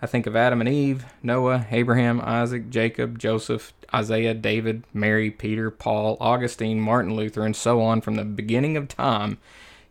I 0.01 0.07
think 0.07 0.27
of 0.27 0.36
Adam 0.36 0.59
and 0.59 0.69
Eve, 0.69 1.06
Noah, 1.24 1.68
Abraham, 1.71 2.19
Isaac, 2.21 2.69
Jacob, 2.69 3.18
Joseph, 3.18 3.74
Isaiah, 3.94 4.33
David, 4.33 4.83
Mary, 4.94 5.31
Peter, 5.31 5.71
Paul, 5.71 6.18
Augustine, 6.19 6.81
Martin 6.81 7.15
Luther, 7.15 7.45
and 7.45 7.56
so 7.56 7.81
on 7.81 8.01
from 8.01 8.15
the 8.15 8.25
beginning 8.25 8.75
of 8.75 8.89
time. 8.89 9.38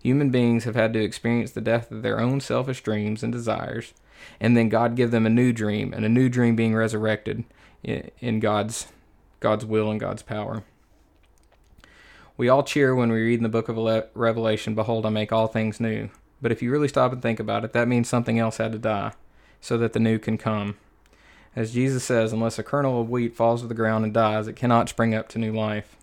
Human 0.02 0.30
beings 0.30 0.64
have 0.64 0.74
had 0.74 0.92
to 0.92 1.02
experience 1.02 1.52
the 1.52 1.62
death 1.62 1.90
of 1.90 2.02
their 2.02 2.20
own 2.20 2.40
selfish 2.40 2.82
dreams 2.82 3.22
and 3.22 3.32
desires, 3.32 3.94
and 4.38 4.54
then 4.54 4.68
God 4.68 4.94
give 4.94 5.10
them 5.10 5.24
a 5.24 5.30
new 5.30 5.52
dream, 5.54 5.94
and 5.94 6.04
a 6.04 6.10
new 6.10 6.28
dream 6.28 6.54
being 6.54 6.74
resurrected 6.74 7.44
in 7.82 8.40
God's 8.40 8.88
God's 9.40 9.64
will 9.64 9.90
and 9.90 10.00
God's 10.00 10.22
power. 10.22 10.64
We 12.36 12.48
all 12.48 12.62
cheer 12.62 12.94
when 12.94 13.10
we 13.10 13.20
read 13.20 13.38
in 13.38 13.42
the 13.42 13.48
book 13.48 13.68
of 13.70 13.78
Revelation, 14.14 14.74
Behold, 14.74 15.06
I 15.06 15.10
make 15.10 15.32
all 15.32 15.46
things 15.46 15.80
new. 15.80 16.10
But 16.42 16.52
if 16.52 16.60
you 16.60 16.70
really 16.70 16.88
stop 16.88 17.12
and 17.12 17.22
think 17.22 17.40
about 17.40 17.64
it, 17.64 17.72
that 17.72 17.88
means 17.88 18.08
something 18.08 18.38
else 18.38 18.58
had 18.58 18.72
to 18.72 18.78
die 18.78 19.12
so 19.64 19.78
that 19.78 19.94
the 19.94 19.98
new 19.98 20.18
can 20.18 20.36
come. 20.36 20.76
As 21.56 21.72
Jesus 21.72 22.04
says, 22.04 22.34
unless 22.34 22.58
a 22.58 22.62
kernel 22.62 23.00
of 23.00 23.08
wheat 23.08 23.34
falls 23.34 23.62
to 23.62 23.66
the 23.66 23.72
ground 23.72 24.04
and 24.04 24.12
dies, 24.12 24.46
it 24.46 24.56
cannot 24.56 24.90
spring 24.90 25.14
up 25.14 25.26
to 25.30 25.38
new 25.38 25.54
life. 25.54 25.96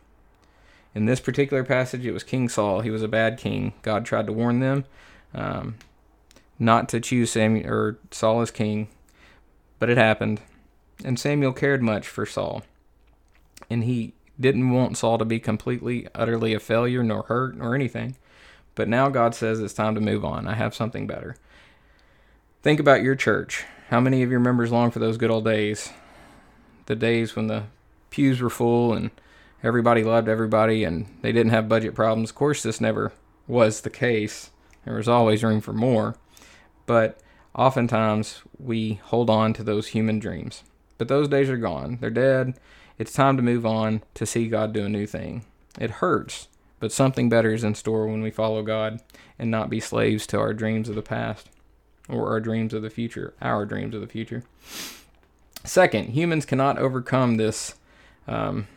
In 0.95 1.05
this 1.05 1.19
particular 1.19 1.63
passage, 1.63 2.03
it 2.03 2.11
was 2.11 2.23
King 2.23 2.49
Saul. 2.49 2.81
He 2.81 2.89
was 2.89 3.03
a 3.03 3.07
bad 3.07 3.37
king. 3.37 3.73
God 3.83 4.03
tried 4.03 4.25
to 4.25 4.33
warn 4.33 4.61
them 4.61 4.85
um, 5.35 5.75
not 6.57 6.89
to 6.89 6.99
choose 6.99 7.33
Samuel 7.33 7.71
or 7.71 7.99
Saul 8.09 8.41
as 8.41 8.49
king, 8.49 8.87
but 9.77 9.91
it 9.91 9.97
happened. 9.97 10.41
And 11.05 11.19
Samuel 11.19 11.53
cared 11.53 11.83
much 11.83 12.07
for 12.07 12.25
Saul, 12.25 12.63
and 13.69 13.83
he 13.83 14.15
didn't 14.39 14.71
want 14.71 14.97
Saul 14.97 15.19
to 15.19 15.25
be 15.25 15.39
completely, 15.39 16.07
utterly 16.15 16.55
a 16.55 16.59
failure, 16.59 17.03
nor 17.03 17.23
hurt, 17.23 17.57
nor 17.57 17.75
anything. 17.75 18.15
But 18.73 18.87
now 18.87 19.09
God 19.09 19.35
says 19.35 19.59
it's 19.59 19.75
time 19.75 19.93
to 19.93 20.01
move 20.01 20.25
on. 20.25 20.47
I 20.47 20.55
have 20.55 20.73
something 20.73 21.05
better. 21.05 21.35
Think 22.61 22.79
about 22.79 23.01
your 23.01 23.15
church. 23.15 23.65
How 23.89 23.99
many 23.99 24.21
of 24.21 24.29
your 24.29 24.39
members 24.39 24.71
long 24.71 24.91
for 24.91 24.99
those 24.99 25.17
good 25.17 25.31
old 25.31 25.45
days? 25.45 25.91
The 26.85 26.95
days 26.95 27.35
when 27.35 27.47
the 27.47 27.63
pews 28.11 28.39
were 28.39 28.51
full 28.51 28.93
and 28.93 29.09
everybody 29.63 30.03
loved 30.03 30.29
everybody 30.29 30.83
and 30.83 31.07
they 31.23 31.31
didn't 31.31 31.53
have 31.53 31.67
budget 31.67 31.95
problems. 31.95 32.29
Of 32.29 32.35
course, 32.35 32.61
this 32.61 32.79
never 32.79 33.13
was 33.47 33.81
the 33.81 33.89
case. 33.89 34.51
There 34.85 34.93
was 34.93 35.07
always 35.07 35.43
room 35.43 35.59
for 35.59 35.73
more. 35.73 36.17
But 36.85 37.19
oftentimes 37.55 38.43
we 38.59 38.99
hold 39.05 39.31
on 39.31 39.53
to 39.53 39.63
those 39.63 39.87
human 39.87 40.19
dreams. 40.19 40.61
But 40.99 41.07
those 41.07 41.27
days 41.27 41.49
are 41.49 41.57
gone. 41.57 41.97
They're 41.99 42.11
dead. 42.11 42.59
It's 42.99 43.11
time 43.11 43.37
to 43.37 43.43
move 43.43 43.65
on 43.65 44.03
to 44.13 44.27
see 44.27 44.47
God 44.47 44.71
do 44.71 44.85
a 44.85 44.89
new 44.89 45.07
thing. 45.07 45.45
It 45.79 45.89
hurts 45.89 46.47
but 46.79 46.91
something 46.91 47.29
better 47.29 47.53
is 47.53 47.63
in 47.63 47.75
store 47.75 48.07
when 48.07 48.23
we 48.23 48.31
follow 48.31 48.63
God 48.63 49.01
and 49.37 49.51
not 49.51 49.69
be 49.69 49.79
slaves 49.79 50.25
to 50.27 50.39
our 50.39 50.51
dreams 50.51 50.89
of 50.89 50.95
the 50.95 51.03
past 51.03 51.47
or 52.09 52.29
our 52.29 52.39
dreams 52.39 52.73
of 52.73 52.81
the 52.81 52.89
future, 52.89 53.33
our 53.41 53.65
dreams 53.65 53.95
of 53.95 54.01
the 54.01 54.07
future. 54.07 54.43
Second, 55.63 56.09
humans 56.09 56.45
cannot 56.45 56.77
overcome 56.77 57.37
this 57.37 57.75
um, 58.27 58.67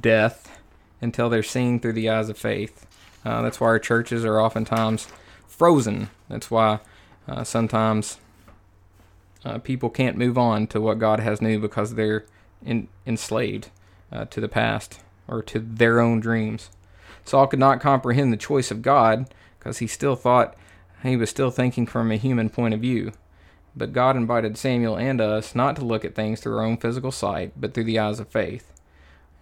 death 0.00 0.58
until 1.00 1.28
they're 1.28 1.42
seeing 1.42 1.80
through 1.80 1.92
the 1.92 2.08
eyes 2.08 2.28
of 2.28 2.38
faith. 2.38 2.86
Uh, 3.24 3.42
that's 3.42 3.60
why 3.60 3.68
our 3.68 3.78
churches 3.78 4.24
are 4.24 4.40
oftentimes 4.40 5.08
frozen. 5.46 6.08
That's 6.28 6.50
why 6.50 6.80
uh, 7.28 7.44
sometimes 7.44 8.18
uh, 9.44 9.58
people 9.58 9.90
can't 9.90 10.16
move 10.16 10.38
on 10.38 10.66
to 10.68 10.80
what 10.80 10.98
God 10.98 11.20
has 11.20 11.42
new 11.42 11.58
because 11.58 11.94
they're 11.94 12.24
in, 12.64 12.88
enslaved 13.06 13.70
uh, 14.10 14.24
to 14.26 14.40
the 14.40 14.48
past 14.48 15.00
or 15.28 15.42
to 15.42 15.58
their 15.58 16.00
own 16.00 16.20
dreams. 16.20 16.70
Saul 17.24 17.46
could 17.46 17.58
not 17.58 17.80
comprehend 17.80 18.32
the 18.32 18.36
choice 18.36 18.70
of 18.70 18.82
God 18.82 19.32
because 19.58 19.78
he 19.78 19.86
still 19.86 20.16
thought 20.16 20.56
he 21.02 21.16
was 21.16 21.30
still 21.30 21.50
thinking 21.50 21.86
from 21.86 22.10
a 22.10 22.16
human 22.16 22.48
point 22.48 22.74
of 22.74 22.80
view. 22.80 23.12
But 23.74 23.92
God 23.92 24.16
invited 24.16 24.58
Samuel 24.58 24.96
and 24.96 25.20
us 25.20 25.54
not 25.54 25.76
to 25.76 25.84
look 25.84 26.04
at 26.04 26.14
things 26.14 26.40
through 26.40 26.58
our 26.58 26.64
own 26.64 26.76
physical 26.76 27.10
sight, 27.10 27.52
but 27.56 27.72
through 27.72 27.84
the 27.84 27.98
eyes 27.98 28.20
of 28.20 28.28
faith. 28.28 28.72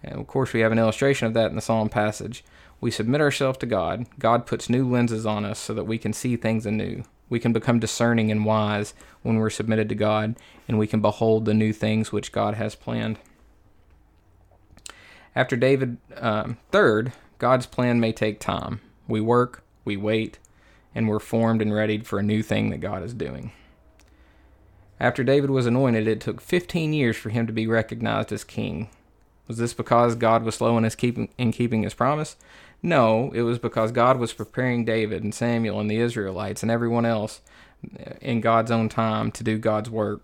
And 0.03 0.19
of 0.19 0.27
course, 0.27 0.53
we 0.53 0.61
have 0.61 0.71
an 0.71 0.79
illustration 0.79 1.27
of 1.27 1.33
that 1.33 1.49
in 1.49 1.55
the 1.55 1.61
Psalm 1.61 1.89
passage. 1.89 2.43
We 2.79 2.91
submit 2.91 3.21
ourselves 3.21 3.59
to 3.59 3.65
God. 3.65 4.07
God 4.17 4.45
puts 4.45 4.69
new 4.69 4.89
lenses 4.89 5.25
on 5.25 5.45
us 5.45 5.59
so 5.59 5.73
that 5.73 5.83
we 5.83 5.97
can 5.97 6.13
see 6.13 6.35
things 6.35 6.65
anew. 6.65 7.03
We 7.29 7.39
can 7.39 7.53
become 7.53 7.79
discerning 7.79 8.31
and 8.31 8.43
wise 8.43 8.93
when 9.21 9.37
we're 9.37 9.49
submitted 9.49 9.87
to 9.89 9.95
God, 9.95 10.35
and 10.67 10.79
we 10.79 10.87
can 10.87 11.01
behold 11.01 11.45
the 11.45 11.53
new 11.53 11.71
things 11.71 12.11
which 12.11 12.31
God 12.31 12.55
has 12.55 12.75
planned. 12.75 13.19
After 15.35 15.55
David, 15.55 15.97
um, 16.17 16.57
third, 16.71 17.13
God's 17.37 17.65
plan 17.65 17.99
may 17.99 18.11
take 18.11 18.39
time. 18.39 18.81
We 19.07 19.21
work, 19.21 19.63
we 19.85 19.95
wait, 19.95 20.39
and 20.93 21.07
we're 21.07 21.19
formed 21.19 21.61
and 21.61 21.73
readied 21.73 22.05
for 22.05 22.19
a 22.19 22.23
new 22.23 22.43
thing 22.43 22.69
that 22.69 22.79
God 22.79 23.03
is 23.03 23.13
doing. 23.13 23.51
After 24.99 25.23
David 25.23 25.49
was 25.49 25.65
anointed, 25.65 26.07
it 26.07 26.21
took 26.21 26.41
15 26.41 26.93
years 26.93 27.17
for 27.17 27.29
him 27.29 27.47
to 27.47 27.53
be 27.53 27.65
recognized 27.65 28.31
as 28.31 28.43
king. 28.43 28.89
Was 29.47 29.57
this 29.57 29.73
because 29.73 30.15
God 30.15 30.43
was 30.43 30.55
slow 30.55 30.77
in, 30.77 30.83
his 30.83 30.95
keeping, 30.95 31.29
in 31.37 31.51
keeping 31.51 31.83
his 31.83 31.93
promise? 31.93 32.35
No, 32.83 33.31
it 33.33 33.41
was 33.41 33.59
because 33.59 33.91
God 33.91 34.17
was 34.17 34.33
preparing 34.33 34.85
David 34.85 35.23
and 35.23 35.33
Samuel 35.33 35.79
and 35.79 35.89
the 35.89 35.99
Israelites 35.99 36.61
and 36.61 36.71
everyone 36.71 37.05
else 37.05 37.41
in 38.21 38.41
God's 38.41 38.71
own 38.71 38.89
time 38.89 39.31
to 39.31 39.43
do 39.43 39.57
God's 39.57 39.89
work. 39.89 40.21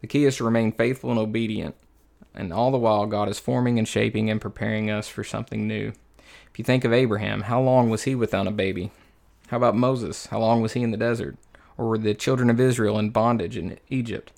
The 0.00 0.06
key 0.06 0.24
is 0.24 0.36
to 0.36 0.44
remain 0.44 0.72
faithful 0.72 1.10
and 1.10 1.18
obedient, 1.18 1.74
and 2.34 2.52
all 2.52 2.70
the 2.70 2.78
while, 2.78 3.06
God 3.06 3.28
is 3.28 3.38
forming 3.38 3.78
and 3.78 3.88
shaping 3.88 4.30
and 4.30 4.40
preparing 4.40 4.90
us 4.90 5.08
for 5.08 5.24
something 5.24 5.66
new. 5.66 5.92
If 6.50 6.58
you 6.58 6.64
think 6.64 6.84
of 6.84 6.92
Abraham, 6.92 7.42
how 7.42 7.60
long 7.60 7.88
was 7.90 8.02
he 8.02 8.14
without 8.14 8.46
a 8.46 8.52
baby? 8.52 8.90
How 9.48 9.56
about 9.56 9.76
Moses? 9.76 10.26
How 10.26 10.40
long 10.40 10.60
was 10.60 10.72
he 10.72 10.82
in 10.82 10.90
the 10.90 10.96
desert? 10.96 11.36
Or 11.78 11.88
were 11.88 11.98
the 11.98 12.14
children 12.14 12.50
of 12.50 12.58
Israel 12.58 12.98
in 12.98 13.10
bondage 13.10 13.56
in 13.56 13.78
Egypt? 13.88 14.32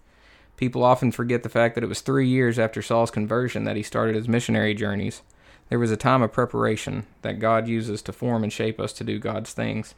People 0.57 0.83
often 0.83 1.13
forget 1.13 1.43
the 1.43 1.49
fact 1.49 1.75
that 1.75 1.85
it 1.85 1.89
was 1.89 2.01
three 2.01 2.27
years 2.27 2.59
after 2.59 2.83
Saul's 2.83 3.11
conversion 3.11 3.65
that 3.65 3.77
he 3.77 3.83
started 3.83 4.17
his 4.17 4.29
missionary 4.29 4.75
journeys. 4.75 5.23
There 5.69 5.79
was 5.79 5.91
a 5.91 5.97
time 5.97 6.23
of 6.23 6.33
preparation 6.33 7.07
that 7.23 7.39
God 7.39 7.69
uses 7.69 8.03
to 8.03 8.13
form 8.13 8.43
and 8.43 8.53
shape 8.53 8.81
us 8.81 8.93
to 8.95 9.05
do 9.05 9.19
God's 9.19 9.53
things. 9.53 9.95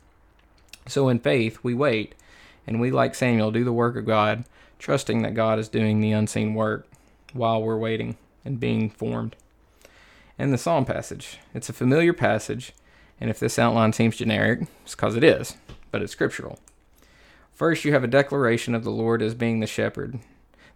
So 0.87 1.09
in 1.09 1.19
faith, 1.19 1.59
we 1.63 1.75
wait, 1.75 2.15
and 2.67 2.81
we, 2.81 2.91
like 2.91 3.15
Samuel, 3.15 3.53
do 3.53 3.65
the 3.65 3.73
work 3.73 3.97
of 3.97 4.07
God, 4.07 4.45
trusting 4.79 5.23
that 5.23 5.35
God 5.35 5.59
is 5.59 5.69
doing 5.69 6.01
the 6.01 6.13
unseen 6.13 6.55
work 6.55 6.87
while 7.33 7.63
we're 7.63 7.79
waiting 7.79 8.17
and 8.45 8.61
being 8.61 8.91
formed. 8.91 9.37
And 10.39 10.53
the 10.53 10.59
Psalm 10.59 10.85
passage. 10.85 11.39
It's 11.55 11.69
a 11.69 11.75
familiar 11.75 12.13
passage, 12.13 12.73
and 13.21 13.29
if 13.29 13.39
this 13.39 13.59
outline 13.59 13.93
seems 13.93 14.17
generic, 14.17 14.63
it's 14.85 14.95
because 14.95 15.15
it 15.15 15.23
is, 15.23 15.57
but 15.91 16.01
it's 16.01 16.13
scriptural. 16.13 16.59
First, 17.53 17.85
you 17.85 17.93
have 17.93 18.03
a 18.03 18.09
declaration 18.09 18.75
of 18.75 18.85
the 18.85 18.91
Lord 18.91 19.21
as 19.21 19.35
being 19.35 19.61
the 19.61 19.67
shepherd. 19.67 20.19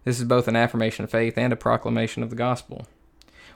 This 0.03 0.19
is 0.19 0.25
both 0.25 0.47
an 0.47 0.55
affirmation 0.55 1.03
of 1.03 1.09
faith 1.09 1.35
and 1.35 1.51
a 1.51 1.55
proclamation 1.55 2.21
of 2.21 2.29
the 2.29 2.35
gospel. 2.35 2.85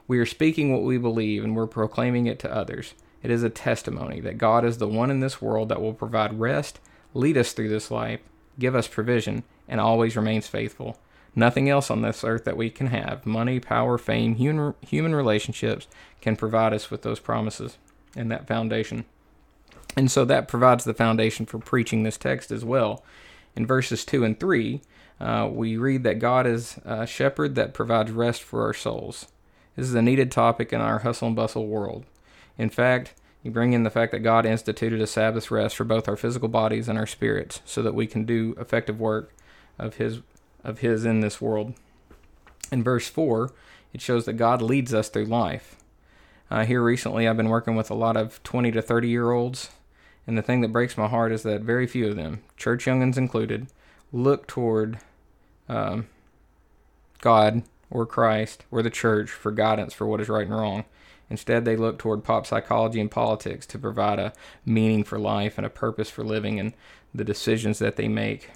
We 0.08 0.18
are 0.18 0.26
speaking 0.26 0.74
what 0.74 0.82
we 0.82 0.98
believe 0.98 1.44
and 1.44 1.56
we're 1.56 1.68
proclaiming 1.68 2.26
it 2.26 2.40
to 2.40 2.52
others. 2.52 2.96
It 3.22 3.30
is 3.30 3.44
a 3.44 3.50
testimony 3.52 4.20
that 4.22 4.40
God 4.40 4.66
is 4.66 4.80
the 4.80 4.88
one 4.88 5.12
in 5.12 5.20
this 5.20 5.40
world 5.40 5.70
that 5.70 5.82
will 5.82 5.94
provide 5.94 6.40
rest, 6.40 6.80
lead 7.14 7.38
us 7.38 7.54
through 7.54 7.70
this 7.70 7.92
life, 7.92 8.22
give 8.58 8.74
us 8.74 8.88
provision, 8.88 9.44
and 9.68 9.80
always 9.80 10.16
remains 10.16 10.48
faithful. 10.48 10.98
Nothing 11.36 11.70
else 11.70 11.92
on 11.92 12.02
this 12.02 12.24
earth 12.24 12.46
that 12.46 12.58
we 12.58 12.72
can 12.72 12.88
have 12.88 13.28
money, 13.28 13.60
power, 13.60 14.00
fame, 14.00 14.34
human, 14.34 15.16
relationships 15.16 15.86
can 16.22 16.36
provide 16.36 16.74
us 16.74 16.90
with 16.90 17.04
those 17.04 17.20
promises 17.20 17.78
and 18.16 18.32
that 18.32 18.48
foundation. 18.48 19.06
And 19.96 20.10
so 20.12 20.26
that 20.26 20.48
provides 20.48 20.84
the 20.84 20.94
foundation 20.94 21.46
for 21.46 21.60
preaching 21.60 22.04
this 22.04 22.18
text 22.18 22.52
as 22.52 22.64
well. 22.64 23.04
In 23.56 23.66
verses 23.66 24.06
2 24.06 24.24
and 24.24 24.40
3, 24.40 24.82
uh, 25.20 25.50
we 25.52 25.76
read 25.78 26.04
that 26.04 26.20
God 26.20 26.48
is 26.48 26.80
a 26.86 27.06
shepherd 27.06 27.56
that 27.56 27.74
provides 27.74 28.12
rest 28.12 28.42
for 28.42 28.64
our 28.64 28.74
souls. 28.74 29.28
This 29.76 29.88
is 29.88 29.96
a 29.96 30.02
needed 30.02 30.32
topic 30.32 30.72
in 30.72 30.82
our 30.82 31.00
hustle 31.00 31.28
and 31.28 31.36
bustle 31.36 31.68
world. 31.68 32.06
In 32.58 32.70
fact, 32.70 33.14
you 33.44 33.52
bring 33.52 33.74
in 33.74 33.84
the 33.84 33.90
fact 33.90 34.12
that 34.12 34.20
God 34.20 34.46
instituted 34.46 35.02
a 35.02 35.08
Sabbath 35.08 35.50
rest 35.50 35.76
for 35.76 35.86
both 35.86 36.08
our 36.08 36.18
physical 36.18 36.50
bodies 36.50 36.90
and 36.90 36.98
our 36.98 37.08
spirits 37.08 37.62
so 37.66 37.82
that 37.82 37.96
we 37.96 38.06
can 38.06 38.26
do 38.26 38.54
effective 38.60 39.00
work 39.00 39.34
of 39.78 39.96
his 39.96 40.20
of 40.62 40.80
his 40.80 41.06
in 41.06 41.22
this 41.22 41.40
world. 41.40 41.74
In 42.70 42.84
verse 42.84 43.08
4, 43.08 43.52
it 43.94 44.02
shows 44.02 44.26
that 44.26 44.34
God 44.34 44.62
leads 44.62 44.94
us 44.94 45.08
through 45.08 45.26
life. 45.26 45.78
Uh, 46.52 46.66
here 46.66 46.82
recently, 46.82 47.28
I've 47.28 47.38
been 47.38 47.50
working 47.50 47.76
with 47.76 47.92
a 47.92 47.96
lot 47.96 48.18
of 48.18 48.42
20 48.44 48.72
to 48.72 48.82
30 48.82 49.08
year 49.08 49.32
olds, 49.32 49.70
and 50.26 50.38
the 50.38 50.42
thing 50.42 50.62
that 50.62 50.72
breaks 50.72 50.98
my 50.98 51.08
heart 51.08 51.32
is 51.32 51.44
that 51.44 51.62
very 51.62 51.86
few 51.86 52.08
of 52.08 52.16
them, 52.16 52.42
church 52.58 52.86
youngins 52.86 53.18
included, 53.18 53.68
look 54.12 54.48
toward 54.48 54.98
um, 55.68 56.08
God 57.22 57.64
or 57.92 58.06
Christ 58.08 58.66
or 58.72 58.82
the 58.82 58.90
church 58.90 59.30
for 59.30 59.52
guidance 59.52 59.94
for 59.94 60.08
what 60.08 60.22
is 60.22 60.30
right 60.30 60.48
and 60.48 60.56
wrong. 60.56 60.86
Instead, 61.30 61.66
they 61.66 61.76
look 61.76 62.00
toward 62.00 62.24
pop 62.24 62.48
psychology 62.48 63.00
and 63.00 63.12
politics 63.12 63.68
to 63.68 63.78
provide 63.78 64.18
a 64.18 64.34
meaning 64.66 65.04
for 65.04 65.20
life 65.20 65.58
and 65.58 65.68
a 65.68 65.70
purpose 65.70 66.10
for 66.10 66.24
living 66.24 66.60
and 66.60 66.74
the 67.14 67.24
decisions 67.24 67.78
that 67.78 67.96
they 67.96 68.08
make. 68.08 68.50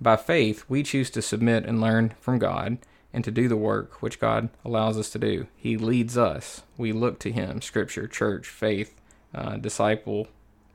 By 0.00 0.16
faith, 0.16 0.64
we 0.68 0.82
choose 0.82 1.10
to 1.10 1.22
submit 1.22 1.64
and 1.64 1.80
learn 1.80 2.14
from 2.20 2.40
God 2.40 2.78
and 3.12 3.24
to 3.24 3.30
do 3.30 3.48
the 3.48 3.56
work 3.56 4.02
which 4.02 4.20
God 4.20 4.50
allows 4.64 4.98
us 4.98 5.10
to 5.10 5.18
do. 5.18 5.46
He 5.56 5.76
leads 5.76 6.16
us. 6.16 6.62
We 6.76 6.92
look 6.92 7.18
to 7.20 7.32
Him, 7.32 7.60
Scripture, 7.60 8.06
church, 8.06 8.46
faith, 8.46 8.94
uh, 9.34 9.56
disciple, 9.56 10.28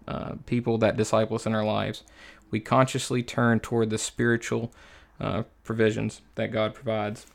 uh, 0.07 0.35
people 0.45 0.77
that 0.79 0.97
disciple 0.97 1.35
us 1.35 1.45
in 1.45 1.55
our 1.55 1.65
lives. 1.65 2.03
We 2.51 2.59
consciously 2.59 3.23
turn 3.23 3.59
toward 3.59 3.89
the 3.89 3.97
spiritual 3.97 4.71
uh, 5.19 5.43
provisions 5.63 6.21
that 6.35 6.51
God 6.51 6.73
provides. 6.73 7.25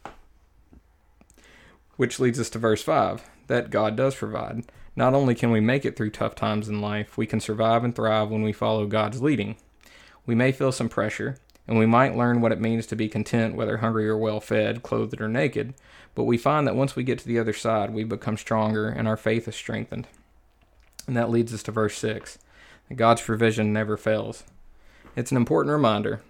Which 1.97 2.21
leads 2.21 2.41
us 2.41 2.51
to 2.51 2.59
verse 2.59 2.83
5 2.83 3.29
that 3.49 3.71
God 3.71 3.97
does 3.97 4.15
provide. 4.15 4.65
Not 4.95 5.15
only 5.15 5.35
can 5.35 5.51
we 5.51 5.61
make 5.61 5.85
it 5.85 5.97
through 5.97 6.11
tough 6.11 6.35
times 6.35 6.69
in 6.69 6.81
life, 6.81 7.19
we 7.19 7.27
can 7.27 7.41
survive 7.41 7.85
and 7.85 7.95
thrive 7.95 8.31
when 8.31 8.43
we 8.43 8.53
follow 8.53 8.87
God's 8.87 9.21
leading. 9.21 9.57
We 10.25 10.35
may 10.35 10.53
feel 10.53 10.73
some 10.73 10.89
pressure, 10.89 11.37
and 11.71 11.79
we 11.79 11.87
might 11.87 12.17
learn 12.17 12.41
what 12.41 12.51
it 12.51 12.61
means 12.61 12.85
to 12.89 12.97
be 12.97 13.09
content, 13.09 13.55
whether 13.55 13.77
hungry 13.77 14.09
or 14.09 14.19
well 14.19 14.41
fed, 14.41 14.83
clothed 14.83 15.21
or 15.21 15.29
naked, 15.29 15.73
but 16.17 16.25
we 16.25 16.37
find 16.37 16.67
that 16.67 16.75
once 16.75 16.97
we 16.97 17.05
get 17.05 17.21
to 17.21 17.27
the 17.29 17.39
other 17.39 17.53
side, 17.53 17.95
we 17.95 18.03
become 18.03 18.37
stronger 18.37 18.89
and 18.89 19.07
our 19.07 19.17
faith 19.17 19.47
is 19.47 19.55
strengthened. 19.55 20.09
And 21.07 21.17
that 21.17 21.31
leads 21.31 21.55
us 21.55 21.63
to 21.63 21.71
verse 21.71 21.97
6 21.97 22.39
that 22.89 22.97
God's 22.97 23.23
provision 23.23 23.73
never 23.73 23.97
fails. 23.97 24.43
It's 25.15 25.31
an 25.31 25.37
important 25.37 25.73
reminder 25.73 26.23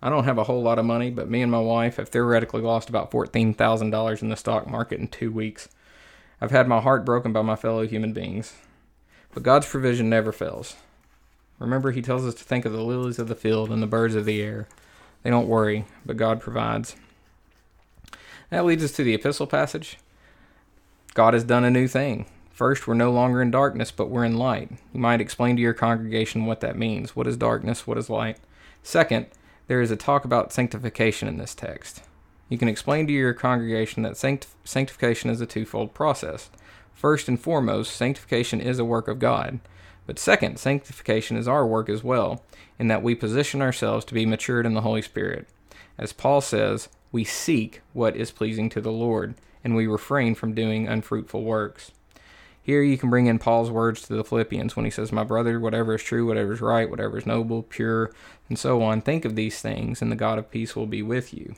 I 0.00 0.08
don't 0.08 0.24
have 0.24 0.38
a 0.38 0.44
whole 0.44 0.62
lot 0.62 0.78
of 0.78 0.86
money, 0.86 1.10
but 1.10 1.28
me 1.28 1.42
and 1.42 1.52
my 1.52 1.60
wife 1.60 1.96
have 1.96 2.08
theoretically 2.08 2.62
lost 2.62 2.88
about 2.88 3.10
$14,000 3.10 4.22
in 4.22 4.28
the 4.30 4.36
stock 4.36 4.70
market 4.70 5.00
in 5.00 5.08
two 5.08 5.30
weeks. 5.30 5.68
I've 6.40 6.50
had 6.50 6.66
my 6.66 6.80
heart 6.80 7.04
broken 7.04 7.34
by 7.34 7.42
my 7.42 7.56
fellow 7.56 7.86
human 7.86 8.14
beings. 8.14 8.54
But 9.34 9.42
God's 9.42 9.68
provision 9.68 10.08
never 10.08 10.32
fails. 10.32 10.76
Remember, 11.58 11.90
He 11.90 12.02
tells 12.02 12.26
us 12.26 12.34
to 12.34 12.44
think 12.44 12.64
of 12.64 12.72
the 12.72 12.82
lilies 12.82 13.18
of 13.18 13.28
the 13.28 13.34
field 13.34 13.70
and 13.70 13.82
the 13.82 13.86
birds 13.86 14.14
of 14.14 14.24
the 14.24 14.40
air. 14.40 14.68
They 15.22 15.30
don't 15.30 15.48
worry, 15.48 15.84
but 16.06 16.16
God 16.16 16.40
provides. 16.40 16.96
That 18.50 18.64
leads 18.64 18.84
us 18.84 18.92
to 18.92 19.04
the 19.04 19.14
epistle 19.14 19.46
passage. 19.46 19.98
God 21.14 21.34
has 21.34 21.44
done 21.44 21.64
a 21.64 21.70
new 21.70 21.88
thing. 21.88 22.26
First, 22.50 22.86
we're 22.86 22.94
no 22.94 23.10
longer 23.10 23.42
in 23.42 23.50
darkness, 23.50 23.90
but 23.90 24.08
we're 24.08 24.24
in 24.24 24.36
light. 24.36 24.70
You 24.92 25.00
might 25.00 25.20
explain 25.20 25.56
to 25.56 25.62
your 25.62 25.74
congregation 25.74 26.46
what 26.46 26.60
that 26.60 26.78
means. 26.78 27.14
What 27.14 27.26
is 27.26 27.36
darkness? 27.36 27.86
What 27.86 27.98
is 27.98 28.10
light? 28.10 28.38
Second, 28.82 29.26
there 29.66 29.80
is 29.80 29.90
a 29.90 29.96
talk 29.96 30.24
about 30.24 30.52
sanctification 30.52 31.28
in 31.28 31.36
this 31.36 31.54
text. 31.54 32.02
You 32.48 32.56
can 32.56 32.68
explain 32.68 33.06
to 33.06 33.12
your 33.12 33.34
congregation 33.34 34.02
that 34.02 34.14
sanctif- 34.14 34.54
sanctification 34.64 35.30
is 35.30 35.40
a 35.40 35.46
twofold 35.46 35.94
process. 35.94 36.50
First 36.94 37.28
and 37.28 37.38
foremost, 37.38 37.94
sanctification 37.94 38.60
is 38.60 38.78
a 38.78 38.84
work 38.84 39.06
of 39.06 39.18
God. 39.18 39.60
But 40.08 40.18
second, 40.18 40.58
sanctification 40.58 41.36
is 41.36 41.46
our 41.46 41.66
work 41.66 41.90
as 41.90 42.02
well, 42.02 42.42
in 42.78 42.88
that 42.88 43.02
we 43.02 43.14
position 43.14 43.60
ourselves 43.60 44.06
to 44.06 44.14
be 44.14 44.24
matured 44.24 44.64
in 44.64 44.72
the 44.72 44.80
Holy 44.80 45.02
Spirit. 45.02 45.46
As 45.98 46.14
Paul 46.14 46.40
says, 46.40 46.88
we 47.12 47.24
seek 47.24 47.82
what 47.92 48.16
is 48.16 48.30
pleasing 48.30 48.70
to 48.70 48.80
the 48.80 48.90
Lord, 48.90 49.34
and 49.62 49.76
we 49.76 49.86
refrain 49.86 50.34
from 50.34 50.54
doing 50.54 50.88
unfruitful 50.88 51.44
works. 51.44 51.90
Here 52.62 52.82
you 52.82 52.96
can 52.96 53.10
bring 53.10 53.26
in 53.26 53.38
Paul's 53.38 53.70
words 53.70 54.00
to 54.00 54.14
the 54.14 54.24
Philippians 54.24 54.74
when 54.74 54.86
he 54.86 54.90
says, 54.90 55.12
My 55.12 55.24
brother, 55.24 55.60
whatever 55.60 55.96
is 55.96 56.02
true, 56.02 56.26
whatever 56.26 56.54
is 56.54 56.62
right, 56.62 56.88
whatever 56.88 57.18
is 57.18 57.26
noble, 57.26 57.62
pure, 57.62 58.10
and 58.48 58.58
so 58.58 58.82
on, 58.82 59.02
think 59.02 59.26
of 59.26 59.36
these 59.36 59.60
things, 59.60 60.00
and 60.00 60.10
the 60.10 60.16
God 60.16 60.38
of 60.38 60.50
peace 60.50 60.74
will 60.74 60.86
be 60.86 61.02
with 61.02 61.34
you. 61.34 61.54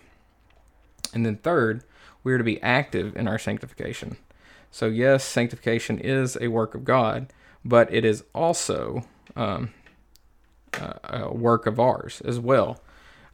And 1.15 1.25
then 1.25 1.37
third, 1.37 1.85
we 2.25 2.33
are 2.33 2.39
to 2.39 2.43
be 2.43 2.61
active 2.63 3.15
in 3.15 3.29
our 3.29 3.39
sanctification. 3.39 4.17
So, 4.73 4.87
yes, 4.87 5.23
sanctification 5.23 6.01
is 6.01 6.37
a 6.41 6.49
work 6.49 6.75
of 6.75 6.85
God, 6.85 7.33
but 7.65 7.93
it 7.93 8.05
is 8.05 8.25
also 8.35 9.05
um, 9.37 9.71
a 11.05 11.33
work 11.33 11.67
of 11.67 11.79
ours 11.79 12.21
as 12.25 12.39
well. 12.39 12.81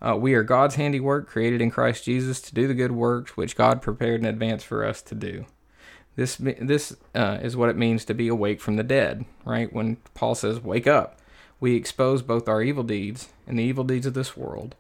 Uh, 0.01 0.17
we 0.17 0.35
are 0.35 0.43
God's 0.43 0.75
handiwork, 0.75 1.27
created 1.27 1.63
in 1.63 1.71
Christ 1.71 2.05
Jesus 2.05 2.41
to 2.43 2.55
do 2.55 2.69
the 2.69 2.75
good 2.75 2.93
works 2.93 3.37
which 3.37 3.57
God 3.57 3.81
prepared 3.81 4.21
in 4.21 4.27
advance 4.27 4.63
for 4.63 4.85
us 4.85 5.01
to 5.03 5.15
do. 5.15 5.47
This 6.17 6.37
this 6.37 6.97
uh, 7.15 7.39
is 7.43 7.57
what 7.57 7.69
it 7.69 7.77
means 7.77 8.05
to 8.07 8.15
be 8.15 8.29
awake 8.29 8.61
from 8.61 8.77
the 8.77 8.83
dead, 8.83 9.27
right? 9.45 9.73
When 9.73 9.97
Paul 10.15 10.35
says, 10.35 10.63
"Wake 10.63 10.87
up," 10.87 11.21
we 11.61 11.75
expose 11.75 12.23
both 12.23 12.49
our 12.49 12.63
evil 12.63 12.83
deeds 12.83 13.29
and 13.47 13.59
the 13.59 13.63
evil 13.63 13.85
deeds 13.85 14.07
of 14.07 14.15
this 14.15 14.37
world, 14.37 14.75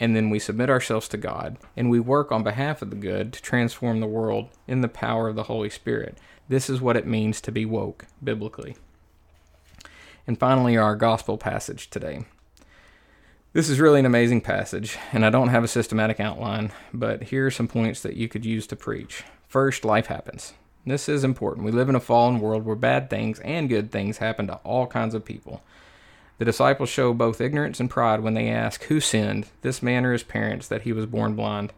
and 0.00 0.16
then 0.16 0.30
we 0.30 0.38
submit 0.38 0.70
ourselves 0.70 1.06
to 1.08 1.16
God 1.16 1.58
and 1.76 1.90
we 1.90 2.00
work 2.00 2.32
on 2.32 2.42
behalf 2.42 2.80
of 2.80 2.90
the 2.90 2.96
good 2.96 3.34
to 3.34 3.42
transform 3.42 4.00
the 4.00 4.06
world 4.06 4.48
in 4.66 4.80
the 4.80 4.88
power 4.88 5.28
of 5.28 5.36
the 5.36 5.44
Holy 5.44 5.68
Spirit. 5.68 6.16
This 6.48 6.70
is 6.70 6.80
what 6.80 6.96
it 6.96 7.06
means 7.06 7.40
to 7.42 7.52
be 7.52 7.66
woke 7.66 8.06
biblically. 8.24 8.76
And 10.26 10.38
finally, 10.38 10.76
our 10.76 10.96
gospel 10.96 11.38
passage 11.38 11.90
today. 11.90 12.24
This 13.52 13.68
is 13.68 13.80
really 13.80 13.98
an 13.98 14.06
amazing 14.06 14.42
passage, 14.42 14.96
and 15.12 15.26
I 15.26 15.30
don't 15.30 15.48
have 15.48 15.64
a 15.64 15.68
systematic 15.68 16.20
outline, 16.20 16.70
but 16.94 17.24
here 17.24 17.46
are 17.46 17.50
some 17.50 17.66
points 17.66 18.00
that 18.02 18.16
you 18.16 18.28
could 18.28 18.44
use 18.44 18.64
to 18.68 18.76
preach. 18.76 19.24
First, 19.48 19.84
life 19.84 20.06
happens. 20.06 20.52
This 20.86 21.08
is 21.08 21.24
important. 21.24 21.66
We 21.66 21.72
live 21.72 21.88
in 21.88 21.96
a 21.96 22.00
fallen 22.00 22.38
world 22.38 22.64
where 22.64 22.76
bad 22.76 23.10
things 23.10 23.40
and 23.40 23.68
good 23.68 23.90
things 23.90 24.18
happen 24.18 24.46
to 24.46 24.60
all 24.62 24.86
kinds 24.86 25.14
of 25.14 25.24
people. 25.24 25.62
The 26.38 26.44
disciples 26.44 26.88
show 26.88 27.12
both 27.12 27.40
ignorance 27.40 27.80
and 27.80 27.90
pride 27.90 28.20
when 28.20 28.34
they 28.34 28.48
ask, 28.48 28.84
Who 28.84 29.00
sinned, 29.00 29.48
this 29.62 29.82
man 29.82 30.06
or 30.06 30.12
his 30.12 30.22
parents, 30.22 30.68
that 30.68 30.82
he 30.82 30.92
was 30.92 31.06
born 31.06 31.34
blind? 31.34 31.72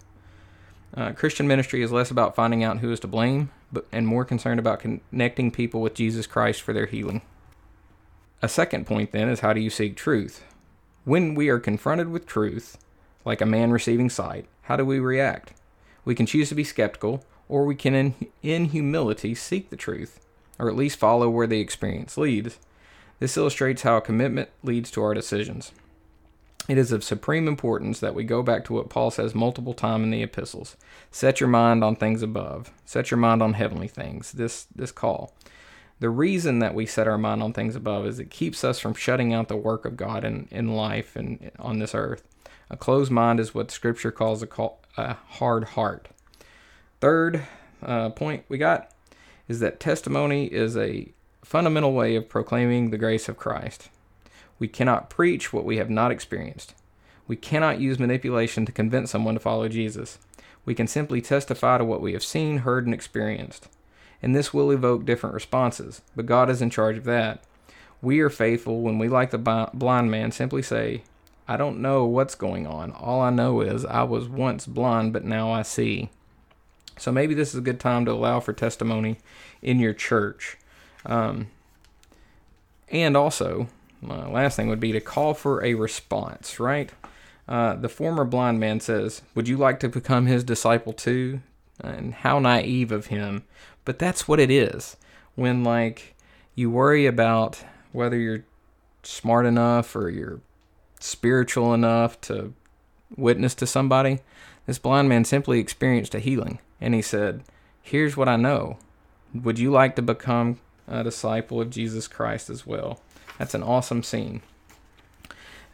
Uh, 0.94 1.12
Christian 1.12 1.48
ministry 1.48 1.82
is 1.82 1.90
less 1.90 2.10
about 2.10 2.36
finding 2.36 2.62
out 2.62 2.78
who 2.78 2.92
is 2.92 3.00
to 3.00 3.08
blame, 3.08 3.50
but 3.72 3.86
and 3.90 4.06
more 4.06 4.24
concerned 4.24 4.60
about 4.60 4.80
connecting 4.80 5.50
people 5.50 5.80
with 5.80 5.94
Jesus 5.94 6.26
Christ 6.26 6.60
for 6.60 6.72
their 6.72 6.86
healing. 6.86 7.22
A 8.44 8.48
second 8.48 8.88
point 8.88 9.12
then 9.12 9.28
is 9.28 9.40
how 9.40 9.52
do 9.52 9.60
you 9.60 9.70
seek 9.70 9.96
truth? 9.96 10.44
When 11.04 11.36
we 11.36 11.48
are 11.48 11.60
confronted 11.60 12.08
with 12.08 12.26
truth, 12.26 12.76
like 13.24 13.40
a 13.40 13.46
man 13.46 13.70
receiving 13.70 14.10
sight, 14.10 14.46
how 14.62 14.74
do 14.74 14.84
we 14.84 14.98
react? 14.98 15.52
We 16.04 16.16
can 16.16 16.26
choose 16.26 16.48
to 16.48 16.56
be 16.56 16.64
skeptical, 16.64 17.24
or 17.48 17.64
we 17.64 17.76
can, 17.76 17.94
in, 17.94 18.14
in 18.42 18.64
humility, 18.66 19.36
seek 19.36 19.70
the 19.70 19.76
truth, 19.76 20.18
or 20.58 20.68
at 20.68 20.74
least 20.74 20.98
follow 20.98 21.30
where 21.30 21.46
the 21.46 21.60
experience 21.60 22.18
leads. 22.18 22.58
This 23.20 23.36
illustrates 23.36 23.82
how 23.82 23.98
a 23.98 24.00
commitment 24.00 24.48
leads 24.64 24.90
to 24.92 25.02
our 25.04 25.14
decisions. 25.14 25.70
It 26.68 26.78
is 26.78 26.90
of 26.90 27.04
supreme 27.04 27.46
importance 27.46 28.00
that 28.00 28.14
we 28.14 28.24
go 28.24 28.42
back 28.42 28.64
to 28.64 28.72
what 28.72 28.88
Paul 28.88 29.12
says 29.12 29.36
multiple 29.36 29.74
times 29.74 30.02
in 30.02 30.10
the 30.10 30.22
epistles. 30.22 30.76
Set 31.12 31.38
your 31.38 31.48
mind 31.48 31.84
on 31.84 31.94
things 31.94 32.22
above. 32.22 32.72
Set 32.84 33.12
your 33.12 33.18
mind 33.18 33.40
on 33.40 33.54
heavenly 33.54 33.88
things. 33.88 34.32
This 34.32 34.66
this 34.74 34.92
call. 34.92 35.32
The 36.02 36.10
reason 36.10 36.58
that 36.58 36.74
we 36.74 36.84
set 36.84 37.06
our 37.06 37.16
mind 37.16 37.44
on 37.44 37.52
things 37.52 37.76
above 37.76 38.08
is 38.08 38.18
it 38.18 38.28
keeps 38.28 38.64
us 38.64 38.80
from 38.80 38.92
shutting 38.92 39.32
out 39.32 39.46
the 39.46 39.54
work 39.54 39.84
of 39.84 39.96
God 39.96 40.24
in, 40.24 40.48
in 40.50 40.74
life 40.74 41.14
and 41.14 41.52
on 41.60 41.78
this 41.78 41.94
earth. 41.94 42.24
A 42.68 42.76
closed 42.76 43.12
mind 43.12 43.38
is 43.38 43.54
what 43.54 43.70
Scripture 43.70 44.10
calls 44.10 44.42
a, 44.42 44.48
call, 44.48 44.80
a 44.96 45.14
hard 45.14 45.62
heart. 45.62 46.08
Third 47.00 47.42
uh, 47.80 48.10
point 48.10 48.44
we 48.48 48.58
got 48.58 48.90
is 49.46 49.60
that 49.60 49.78
testimony 49.78 50.46
is 50.46 50.76
a 50.76 51.12
fundamental 51.44 51.92
way 51.92 52.16
of 52.16 52.28
proclaiming 52.28 52.90
the 52.90 52.98
grace 52.98 53.28
of 53.28 53.36
Christ. 53.36 53.88
We 54.58 54.66
cannot 54.66 55.08
preach 55.08 55.52
what 55.52 55.64
we 55.64 55.76
have 55.76 55.88
not 55.88 56.10
experienced. 56.10 56.74
We 57.28 57.36
cannot 57.36 57.78
use 57.78 58.00
manipulation 58.00 58.66
to 58.66 58.72
convince 58.72 59.12
someone 59.12 59.34
to 59.34 59.40
follow 59.40 59.68
Jesus. 59.68 60.18
We 60.64 60.74
can 60.74 60.88
simply 60.88 61.20
testify 61.20 61.78
to 61.78 61.84
what 61.84 62.00
we 62.00 62.12
have 62.12 62.24
seen, 62.24 62.58
heard, 62.58 62.86
and 62.86 62.92
experienced. 62.92 63.68
And 64.22 64.34
this 64.34 64.54
will 64.54 64.70
evoke 64.70 65.04
different 65.04 65.34
responses, 65.34 66.00
but 66.14 66.26
God 66.26 66.48
is 66.48 66.62
in 66.62 66.70
charge 66.70 66.96
of 66.96 67.04
that. 67.04 67.42
We 68.00 68.20
are 68.20 68.30
faithful 68.30 68.80
when 68.80 68.98
we, 68.98 69.08
like 69.08 69.30
the 69.30 69.68
blind 69.74 70.10
man, 70.10 70.30
simply 70.32 70.62
say, 70.62 71.02
I 71.48 71.56
don't 71.56 71.82
know 71.82 72.04
what's 72.04 72.34
going 72.34 72.66
on. 72.66 72.92
All 72.92 73.20
I 73.20 73.30
know 73.30 73.60
is 73.60 73.84
I 73.84 74.04
was 74.04 74.28
once 74.28 74.66
blind, 74.66 75.12
but 75.12 75.24
now 75.24 75.50
I 75.50 75.62
see. 75.62 76.10
So 76.98 77.10
maybe 77.10 77.34
this 77.34 77.50
is 77.50 77.56
a 77.56 77.62
good 77.62 77.80
time 77.80 78.04
to 78.04 78.12
allow 78.12 78.40
for 78.40 78.52
testimony 78.52 79.18
in 79.60 79.80
your 79.80 79.92
church. 79.92 80.56
Um, 81.04 81.48
and 82.88 83.16
also, 83.16 83.68
uh, 84.08 84.28
last 84.28 84.56
thing 84.56 84.68
would 84.68 84.80
be 84.80 84.92
to 84.92 85.00
call 85.00 85.34
for 85.34 85.64
a 85.64 85.74
response, 85.74 86.60
right? 86.60 86.90
Uh, 87.48 87.74
the 87.74 87.88
former 87.88 88.24
blind 88.24 88.60
man 88.60 88.80
says, 88.80 89.22
Would 89.34 89.48
you 89.48 89.56
like 89.56 89.80
to 89.80 89.88
become 89.88 90.26
his 90.26 90.44
disciple 90.44 90.92
too? 90.92 91.40
And 91.80 92.14
how 92.14 92.38
naive 92.38 92.92
of 92.92 93.06
him. 93.06 93.44
But 93.84 93.98
that's 93.98 94.28
what 94.28 94.40
it 94.40 94.50
is. 94.50 94.96
When, 95.34 95.64
like, 95.64 96.14
you 96.54 96.70
worry 96.70 97.06
about 97.06 97.64
whether 97.92 98.16
you're 98.16 98.44
smart 99.02 99.46
enough 99.46 99.96
or 99.96 100.08
you're 100.08 100.40
spiritual 101.00 101.74
enough 101.74 102.20
to 102.22 102.52
witness 103.16 103.54
to 103.56 103.66
somebody, 103.66 104.20
this 104.66 104.78
blind 104.78 105.08
man 105.08 105.24
simply 105.24 105.58
experienced 105.58 106.14
a 106.14 106.20
healing. 106.20 106.60
And 106.80 106.94
he 106.94 107.02
said, 107.02 107.42
Here's 107.82 108.16
what 108.16 108.28
I 108.28 108.36
know. 108.36 108.78
Would 109.34 109.58
you 109.58 109.70
like 109.70 109.96
to 109.96 110.02
become 110.02 110.60
a 110.86 111.02
disciple 111.02 111.60
of 111.60 111.70
Jesus 111.70 112.06
Christ 112.06 112.48
as 112.50 112.66
well? 112.66 113.00
That's 113.38 113.54
an 113.54 113.62
awesome 113.62 114.02
scene. 114.02 114.42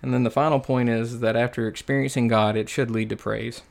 And 0.00 0.14
then 0.14 0.22
the 0.22 0.30
final 0.30 0.60
point 0.60 0.88
is 0.88 1.20
that 1.20 1.36
after 1.36 1.66
experiencing 1.66 2.28
God, 2.28 2.56
it 2.56 2.68
should 2.68 2.90
lead 2.90 3.10
to 3.10 3.16
praise. 3.16 3.62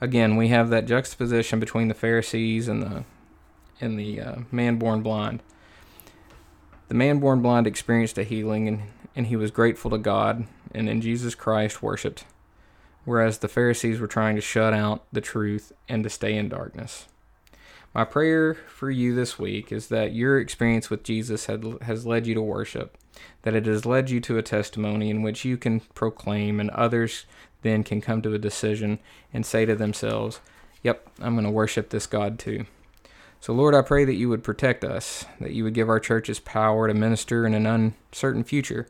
Again, 0.00 0.36
we 0.36 0.48
have 0.48 0.70
that 0.70 0.86
juxtaposition 0.86 1.60
between 1.60 1.88
the 1.88 1.94
Pharisees 1.94 2.68
and 2.68 2.82
the 2.82 3.04
and 3.80 3.98
the 3.98 4.20
uh, 4.20 4.36
man 4.50 4.76
born 4.76 5.02
blind. 5.02 5.42
The 6.88 6.94
man 6.94 7.20
born 7.20 7.40
blind 7.40 7.66
experienced 7.66 8.18
a 8.18 8.24
healing 8.24 8.68
and, 8.68 8.82
and 9.16 9.26
he 9.26 9.36
was 9.36 9.50
grateful 9.50 9.90
to 9.90 9.98
God 9.98 10.46
and 10.74 10.88
in 10.88 11.00
Jesus 11.00 11.34
Christ 11.34 11.82
worshiped, 11.82 12.24
whereas 13.04 13.38
the 13.38 13.48
Pharisees 13.48 14.00
were 14.00 14.06
trying 14.06 14.36
to 14.36 14.42
shut 14.42 14.72
out 14.72 15.04
the 15.12 15.20
truth 15.20 15.72
and 15.88 16.04
to 16.04 16.10
stay 16.10 16.36
in 16.36 16.48
darkness. 16.48 17.06
My 17.94 18.04
prayer 18.04 18.54
for 18.54 18.90
you 18.90 19.14
this 19.14 19.38
week 19.38 19.70
is 19.70 19.88
that 19.88 20.14
your 20.14 20.38
experience 20.38 20.88
with 20.88 21.02
Jesus 21.02 21.46
had, 21.46 21.64
has 21.82 22.06
led 22.06 22.26
you 22.26 22.34
to 22.34 22.42
worship, 22.42 22.96
that 23.42 23.54
it 23.54 23.66
has 23.66 23.84
led 23.84 24.08
you 24.08 24.18
to 24.20 24.38
a 24.38 24.42
testimony 24.42 25.10
in 25.10 25.20
which 25.22 25.44
you 25.44 25.58
can 25.58 25.80
proclaim, 25.94 26.58
and 26.58 26.70
others 26.70 27.26
then 27.60 27.84
can 27.84 28.00
come 28.00 28.22
to 28.22 28.32
a 28.32 28.38
decision 28.38 28.98
and 29.32 29.44
say 29.44 29.66
to 29.66 29.74
themselves, 29.74 30.40
Yep, 30.82 31.06
I'm 31.20 31.34
going 31.34 31.44
to 31.44 31.50
worship 31.50 31.90
this 31.90 32.06
God 32.06 32.38
too. 32.38 32.64
So, 33.42 33.52
Lord, 33.52 33.74
I 33.74 33.82
pray 33.82 34.04
that 34.04 34.14
you 34.14 34.28
would 34.28 34.44
protect 34.44 34.84
us, 34.84 35.24
that 35.40 35.50
you 35.50 35.64
would 35.64 35.74
give 35.74 35.88
our 35.88 35.98
churches 35.98 36.38
power 36.38 36.86
to 36.86 36.94
minister 36.94 37.44
in 37.44 37.54
an 37.54 37.66
uncertain 37.66 38.44
future. 38.44 38.86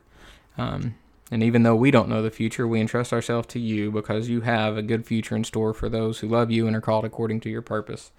Um, 0.59 0.93
and 1.31 1.41
even 1.41 1.63
though 1.63 1.75
we 1.75 1.89
don't 1.89 2.07
know 2.07 2.21
the 2.21 2.29
future, 2.29 2.67
we 2.67 2.79
entrust 2.79 3.11
ourselves 3.11 3.47
to 3.47 3.59
you 3.59 3.91
because 3.91 4.29
you 4.29 4.41
have 4.41 4.77
a 4.77 4.83
good 4.83 5.07
future 5.07 5.35
in 5.35 5.43
store 5.43 5.73
for 5.73 5.89
those 5.89 6.19
who 6.19 6.27
love 6.27 6.51
you 6.51 6.67
and 6.67 6.75
are 6.75 6.81
called 6.81 7.03
according 7.03 7.39
to 7.39 7.49
your 7.49 7.63
purpose. 7.63 8.11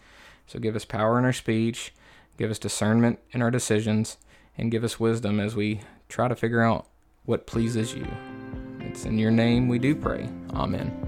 So 0.49 0.59
give 0.59 0.75
us 0.75 0.85
power 0.85 1.21
in 1.21 1.25
our 1.25 1.33
speech, 1.33 1.95
give 2.37 2.51
us 2.51 2.59
discernment 2.59 3.21
in 3.31 3.41
our 3.41 3.53
decisions, 3.53 4.17
and 4.59 4.73
give 4.73 4.83
us 4.83 4.99
wisdom 4.99 5.39
as 5.39 5.55
we 5.55 5.83
try 6.09 6.27
to 6.27 6.35
figure 6.35 6.63
out 6.63 6.89
what 7.27 7.47
pleases 7.47 7.95
you. 7.95 8.09
It's 8.81 9.05
in 9.05 9.21
your 9.21 9.31
name 9.31 9.69
we 9.69 9.79
do 9.79 9.95
pray. 9.95 10.29
Amen. 10.53 11.04